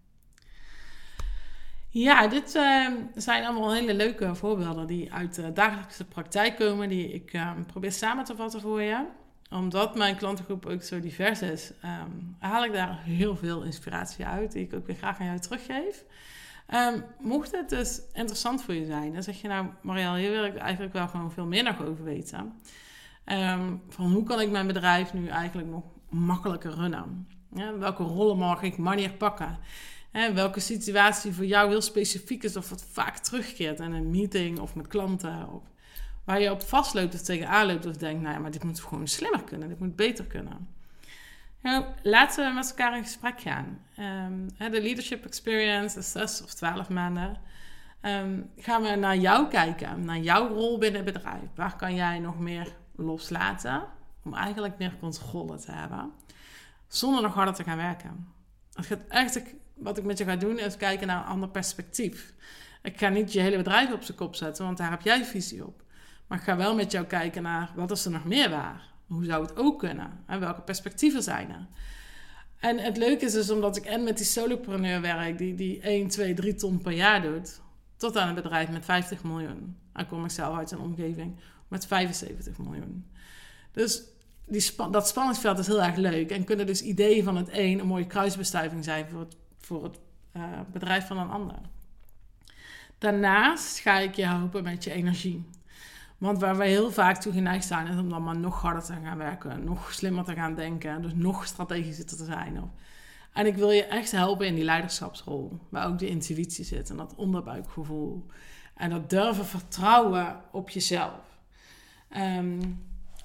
Ja, 1.95 2.29
dit 2.29 2.55
uh, 2.55 2.89
zijn 3.15 3.45
allemaal 3.45 3.73
hele 3.73 3.95
leuke 3.95 4.35
voorbeelden 4.35 4.87
die 4.87 5.13
uit 5.13 5.35
de 5.35 5.53
dagelijkse 5.53 6.05
praktijk 6.05 6.57
komen, 6.57 6.89
die 6.89 7.13
ik 7.13 7.33
uh, 7.33 7.51
probeer 7.67 7.93
samen 7.93 8.25
te 8.25 8.37
vatten 8.37 8.61
voor 8.61 8.83
je. 8.83 9.05
Omdat 9.51 9.97
mijn 9.97 10.17
klantengroep 10.17 10.67
ook 10.67 10.83
zo 10.83 11.01
divers 11.01 11.43
is, 11.43 11.73
um, 11.85 12.37
haal 12.39 12.65
ik 12.65 12.73
daar 12.73 13.03
heel 13.03 13.37
veel 13.37 13.63
inspiratie 13.63 14.25
uit, 14.25 14.53
die 14.53 14.65
ik 14.65 14.75
ook 14.75 14.87
weer 14.87 14.97
graag 14.97 15.21
aan 15.21 15.27
jou 15.27 15.39
teruggeef. 15.39 16.05
Mocht 17.21 17.51
het 17.51 17.69
dus 17.69 18.01
interessant 18.13 18.63
voor 18.63 18.75
je 18.75 18.87
zijn, 18.87 19.13
dan 19.13 19.23
zeg 19.23 19.41
je 19.41 19.49
nou, 19.49 19.67
Marielle, 19.83 20.19
hier 20.19 20.31
wil 20.31 20.45
ik 20.45 20.57
eigenlijk 20.57 20.93
wel 20.93 21.09
gewoon 21.09 21.33
veel 21.33 21.47
meer 21.47 21.63
nog 21.63 21.83
over 21.83 22.05
weten. 22.05 22.53
Van 23.89 24.13
hoe 24.13 24.23
kan 24.23 24.41
ik 24.41 24.51
mijn 24.51 24.67
bedrijf 24.67 25.13
nu 25.13 25.29
eigenlijk 25.29 25.69
nog 25.69 25.85
makkelijker 26.09 26.75
runnen? 26.75 27.29
Welke 27.79 28.03
rollen 28.03 28.39
mag 28.39 28.63
ik 28.63 28.75
wanneer 28.77 29.13
pakken? 29.13 29.59
Hè, 30.13 30.33
welke 30.33 30.61
situatie 30.61 31.33
voor 31.33 31.45
jou 31.45 31.69
heel 31.69 31.81
specifiek 31.81 32.43
is 32.43 32.57
of 32.57 32.71
wat 32.71 32.85
vaak 32.93 33.17
terugkeert 33.17 33.81
in 33.81 33.93
een 33.93 34.11
meeting 34.11 34.59
of 34.59 34.75
met 34.75 34.87
klanten. 34.87 35.49
Of 35.53 35.63
waar 36.25 36.41
je 36.41 36.51
op 36.51 36.63
vastloopt 36.63 37.15
of 37.15 37.21
tegenaan 37.21 37.67
loopt 37.67 37.87
of 37.87 37.97
denkt, 37.97 38.23
nou 38.23 38.35
ja, 38.35 38.41
maar 38.41 38.51
dit 38.51 38.65
moet 38.65 38.81
gewoon 38.81 39.07
slimmer 39.09 39.45
kunnen, 39.45 39.69
dit 39.69 39.79
moet 39.79 39.97
beter 39.97 40.25
kunnen. 40.25 40.69
Nou, 41.63 41.85
laten 42.03 42.49
we 42.49 42.55
met 42.55 42.69
elkaar 42.71 42.97
in 42.97 43.03
gesprek 43.03 43.41
gaan. 43.41 43.79
Um, 43.99 44.71
de 44.71 44.83
Leadership 44.83 45.25
Experience, 45.25 45.95
de 45.95 46.03
zes 46.03 46.43
of 46.43 46.55
twaalf 46.55 46.89
maanden, 46.89 47.41
um, 48.03 48.51
gaan 48.57 48.83
we 48.83 48.95
naar 48.95 49.17
jou 49.17 49.49
kijken, 49.49 50.05
naar 50.05 50.19
jouw 50.19 50.49
rol 50.49 50.79
binnen 50.79 51.05
het 51.05 51.13
bedrijf. 51.13 51.49
Waar 51.55 51.77
kan 51.77 51.95
jij 51.95 52.19
nog 52.19 52.39
meer 52.39 52.75
loslaten 52.97 53.85
om 54.25 54.35
eigenlijk 54.35 54.79
meer 54.79 54.97
controle 55.01 55.59
te 55.59 55.73
hebben, 55.73 56.13
zonder 56.89 57.23
nog 57.23 57.35
harder 57.35 57.55
te 57.55 57.65
gaan 57.65 57.77
werken? 57.77 58.29
Het 58.73 58.87
gaat 58.87 59.05
echt 59.09 59.43
wat 59.83 59.99
ik 59.99 60.05
met 60.05 60.19
je 60.19 60.25
ga 60.25 60.37
doen 60.37 60.59
is 60.59 60.77
kijken 60.77 61.07
naar 61.07 61.17
een 61.17 61.29
ander 61.29 61.49
perspectief. 61.49 62.35
Ik 62.83 62.99
ga 62.99 63.09
niet 63.09 63.33
je 63.33 63.41
hele 63.41 63.57
bedrijf 63.57 63.93
op 63.93 64.03
zijn 64.03 64.17
kop 64.17 64.35
zetten, 64.35 64.65
want 64.65 64.79
daar 64.79 64.91
heb 64.91 65.03
jij 65.03 65.25
visie 65.25 65.67
op. 65.67 65.83
Maar 66.27 66.39
ik 66.39 66.45
ga 66.45 66.57
wel 66.57 66.75
met 66.75 66.93
jou 66.93 67.07
kijken 67.07 67.43
naar 67.43 67.73
wat 67.75 67.91
is 67.91 68.05
er 68.05 68.11
nog 68.11 68.25
meer 68.25 68.51
waar? 68.51 68.91
Hoe 69.07 69.25
zou 69.25 69.43
het 69.43 69.57
ook 69.57 69.79
kunnen? 69.79 70.11
En 70.27 70.41
welke 70.41 70.61
perspectieven 70.61 71.23
zijn 71.23 71.51
er? 71.51 71.67
En 72.59 72.79
het 72.79 72.97
leuke 72.97 73.25
is 73.25 73.33
dus 73.33 73.51
omdat 73.51 73.77
ik 73.77 73.85
en 73.85 74.05
met 74.05 74.17
die 74.17 74.27
solopreneur 74.27 75.01
werk, 75.01 75.39
die, 75.39 75.55
die 75.55 75.81
1, 75.81 76.09
2, 76.09 76.35
3 76.35 76.55
ton 76.55 76.81
per 76.83 76.93
jaar 76.93 77.23
doet, 77.23 77.61
tot 77.97 78.17
aan 78.17 78.29
een 78.29 78.35
bedrijf 78.35 78.69
met 78.69 78.85
50 78.85 79.23
miljoen. 79.23 79.77
Dan 79.93 80.07
kom 80.07 80.25
ik 80.25 80.31
zelf 80.31 80.57
uit 80.57 80.71
een 80.71 80.79
omgeving 80.79 81.37
met 81.69 81.87
75 81.87 82.59
miljoen. 82.59 83.11
Dus 83.73 84.03
die 84.47 84.71
dat 84.91 85.09
spanningsveld 85.09 85.59
is 85.59 85.67
heel 85.67 85.83
erg 85.83 85.97
leuk. 85.97 86.31
En 86.31 86.45
kunnen 86.45 86.67
dus 86.67 86.83
ideeën 86.83 87.25
van 87.25 87.37
het 87.37 87.49
een 87.53 87.81
een 87.81 87.87
mooie 87.87 88.07
kruisbestuiving 88.07 88.85
zijn 88.85 89.09
voor 89.09 89.21
het 89.21 89.37
voor 89.73 89.83
het 89.83 89.99
uh, 90.37 90.43
bedrijf 90.73 91.07
van 91.07 91.19
een 91.19 91.31
ander. 91.31 91.57
Daarnaast 92.99 93.79
ga 93.79 93.99
ik 93.99 94.15
je 94.15 94.27
helpen 94.27 94.63
met 94.63 94.85
je 94.85 94.93
energie. 94.93 95.51
Want 96.19 96.41
waar 96.41 96.57
we 96.57 96.65
heel 96.65 96.91
vaak 96.91 97.17
toe 97.17 97.33
geneigd 97.33 97.65
zijn, 97.65 97.87
is 97.87 97.99
om 97.99 98.09
dan 98.09 98.23
maar 98.23 98.37
nog 98.37 98.61
harder 98.61 98.83
te 98.83 98.95
gaan 99.05 99.19
werken, 99.19 99.65
nog 99.65 99.93
slimmer 99.93 100.25
te 100.25 100.35
gaan 100.35 100.55
denken, 100.55 101.03
dus 101.03 101.15
nog 101.15 101.47
strategischer 101.47 102.07
te 102.07 102.25
zijn. 102.25 102.71
En 103.33 103.47
ik 103.47 103.57
wil 103.57 103.71
je 103.71 103.85
echt 103.85 104.11
helpen 104.11 104.47
in 104.47 104.55
die 104.55 104.65
leiderschapsrol, 104.65 105.59
waar 105.69 105.87
ook 105.87 105.99
de 105.99 106.09
intuïtie 106.09 106.65
zit 106.65 106.91
en 106.91 106.97
dat 106.97 107.15
onderbuikgevoel. 107.15 108.27
En 108.75 108.91
dat 108.91 109.11
durven 109.11 109.47
vertrouwen 109.47 110.41
op 110.51 110.71
jezelf. 110.71 111.39
Um, 112.17 112.85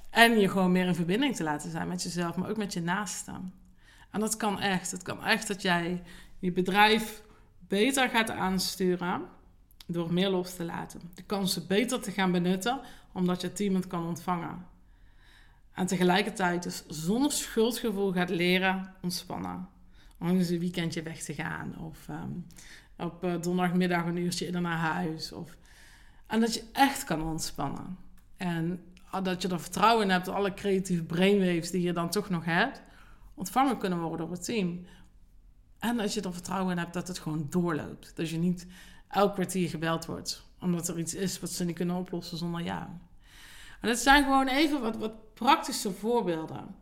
en 0.10 0.40
je 0.40 0.50
gewoon 0.50 0.72
meer 0.72 0.86
in 0.86 0.96
verbinding 0.96 1.36
te 1.36 1.44
laten 1.44 1.72
zijn 1.72 1.88
met 1.88 2.04
jezelf, 2.04 2.36
maar 2.36 2.50
ook 2.50 2.58
met 2.58 2.74
je 2.74 2.82
naasten. 2.82 3.54
En 4.12 4.20
dat 4.20 4.38
kan 4.38 4.60
echt. 4.60 4.92
Het 4.92 5.04
kan 5.04 5.24
echt 5.24 5.48
dat 5.48 5.62
jij 5.62 6.02
je 6.40 6.52
bedrijf 6.52 7.24
beter 7.60 8.10
gaat 8.10 8.30
aansturen 8.30 9.22
door 9.88 10.14
meer 10.14 10.30
los 10.30 10.56
te 10.56 10.64
laten. 10.64 11.02
De 11.14 11.24
kansen 11.24 11.68
beter 11.68 12.02
te 12.02 12.12
gaan 12.12 12.32
benutten 12.32 12.80
omdat 13.12 13.42
je 13.42 13.54
team 13.54 13.76
het 13.76 13.88
kan 13.88 14.06
ontvangen. 14.06 14.66
En 15.72 15.86
tegelijkertijd 15.86 16.64
dus 16.64 16.84
zonder 16.88 17.32
schuldgevoel 17.32 18.12
gaat 18.12 18.30
leren 18.30 18.94
ontspannen. 19.02 19.68
Om 20.20 20.28
eens 20.28 20.50
een 20.50 20.60
weekendje 20.60 21.02
weg 21.02 21.24
te 21.24 21.34
gaan. 21.34 21.78
Of 21.78 22.10
ehm, 22.10 22.30
op 22.98 23.24
uh, 23.24 23.42
donderdagmiddag 23.42 24.06
een 24.06 24.18
uurtje 24.18 24.46
eerder 24.46 24.62
naar 24.62 24.78
huis. 24.78 25.32
Of... 25.32 25.58
En 26.28 26.40
dat 26.40 26.54
je 26.54 26.64
echt 26.74 27.04
kan 27.04 27.24
ontspannen. 27.24 27.98
En 28.38 28.84
dat 29.24 29.42
je 29.42 29.48
er 29.48 29.60
vertrouwen 29.60 30.04
in 30.04 30.12
hebt 30.12 30.26
dat 30.26 30.36
alle 30.36 30.54
creatieve 30.54 31.04
brainwaves 31.04 31.72
die 31.72 31.82
je 31.82 31.94
dan 31.94 32.10
toch 32.10 32.30
nog 32.30 32.46
hebt, 32.46 32.82
ontvangen 33.34 33.78
kunnen 33.78 34.00
worden 34.00 34.18
door 34.18 34.32
het 34.36 34.46
team. 34.46 34.86
En 35.88 35.98
dat 35.98 36.14
je 36.14 36.22
er 36.22 36.34
vertrouwen 36.34 36.72
in 36.72 36.78
hebt 36.78 36.94
dat 36.94 37.08
het 37.08 37.20
gewoon 37.20 37.48
doorloopt. 37.50 38.12
Dat 38.16 38.30
je 38.30 38.38
niet 38.38 38.68
elk 39.08 39.34
kwartier 39.34 39.70
gebeld 39.70 40.06
wordt. 40.06 40.46
Omdat 40.60 40.88
er 40.88 41.00
iets 41.00 41.14
is 41.14 41.40
wat 41.40 41.50
ze 41.50 41.66
niet 41.66 41.76
kunnen 41.76 41.96
oplossen 41.96 42.38
zonder 42.38 42.62
jou. 42.62 42.84
En 43.82 43.88
dat 43.88 43.98
zijn 43.98 44.24
gewoon 44.24 44.48
even 44.48 44.82
wat, 44.82 44.98
wat 44.98 45.34
praktische 45.34 45.92
voorbeelden. 45.92 46.76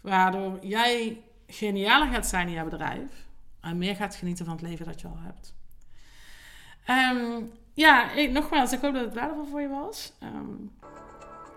Waardoor 0.00 0.58
jij 0.62 1.22
genialer 1.46 2.08
gaat 2.12 2.26
zijn 2.26 2.46
in 2.46 2.52
jouw 2.52 2.68
bedrijf. 2.68 3.26
En 3.60 3.78
meer 3.78 3.96
gaat 3.96 4.14
genieten 4.14 4.44
van 4.44 4.54
het 4.54 4.62
leven 4.62 4.86
dat 4.86 5.00
je 5.00 5.08
al 5.08 5.18
hebt. 5.18 5.54
Um, 7.16 7.52
ja, 7.74 8.12
ik, 8.12 8.30
nogmaals, 8.30 8.72
ik 8.72 8.80
hoop 8.80 8.94
dat 8.94 9.04
het 9.04 9.14
waardevol 9.14 9.44
voor 9.44 9.60
je 9.60 9.68
was. 9.68 10.12
Um, 10.22 10.70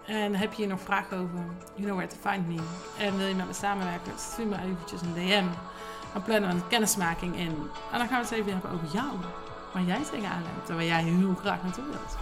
en 0.05 0.35
heb 0.35 0.51
je 0.51 0.57
hier 0.57 0.67
nog 0.67 0.81
vragen 0.81 1.17
over, 1.17 1.39
you 1.75 1.81
know 1.81 1.95
where 1.95 2.07
to 2.07 2.29
find 2.29 2.47
me. 2.47 2.63
En 2.97 3.17
wil 3.17 3.27
je 3.27 3.35
met 3.35 3.47
me 3.47 3.53
samenwerken, 3.53 4.19
stuur 4.19 4.47
me 4.47 4.57
eventjes 4.57 5.01
een 5.01 5.13
DM. 5.13 5.45
Dan 6.13 6.21
plannen 6.21 6.49
een 6.49 6.67
kennismaking 6.67 7.35
in. 7.35 7.69
En 7.91 7.97
dan 7.97 8.07
gaan 8.07 8.21
we 8.21 8.27
het 8.27 8.31
even 8.31 8.51
hebben 8.51 8.71
over 8.71 8.87
jou. 8.91 9.09
Waar 9.73 9.83
jij 9.83 10.03
tegenaan 10.11 10.41
loopt 10.55 10.69
en 10.69 10.75
waar 10.75 10.85
jij 10.85 11.03
heel 11.03 11.35
graag 11.35 11.63
naartoe 11.63 11.83
wilt. 11.83 12.17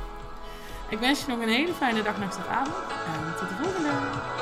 Ik 0.90 1.00
wens 1.00 1.26
je 1.26 1.32
nog 1.32 1.42
een 1.42 1.50
hele 1.50 1.74
fijne 1.74 2.02
dag, 2.02 2.18
nacht 2.18 2.38
of 2.38 2.48
avond. 2.48 2.76
En 3.06 3.36
tot 3.38 3.50
de 3.50 3.56
volgende! 3.56 4.39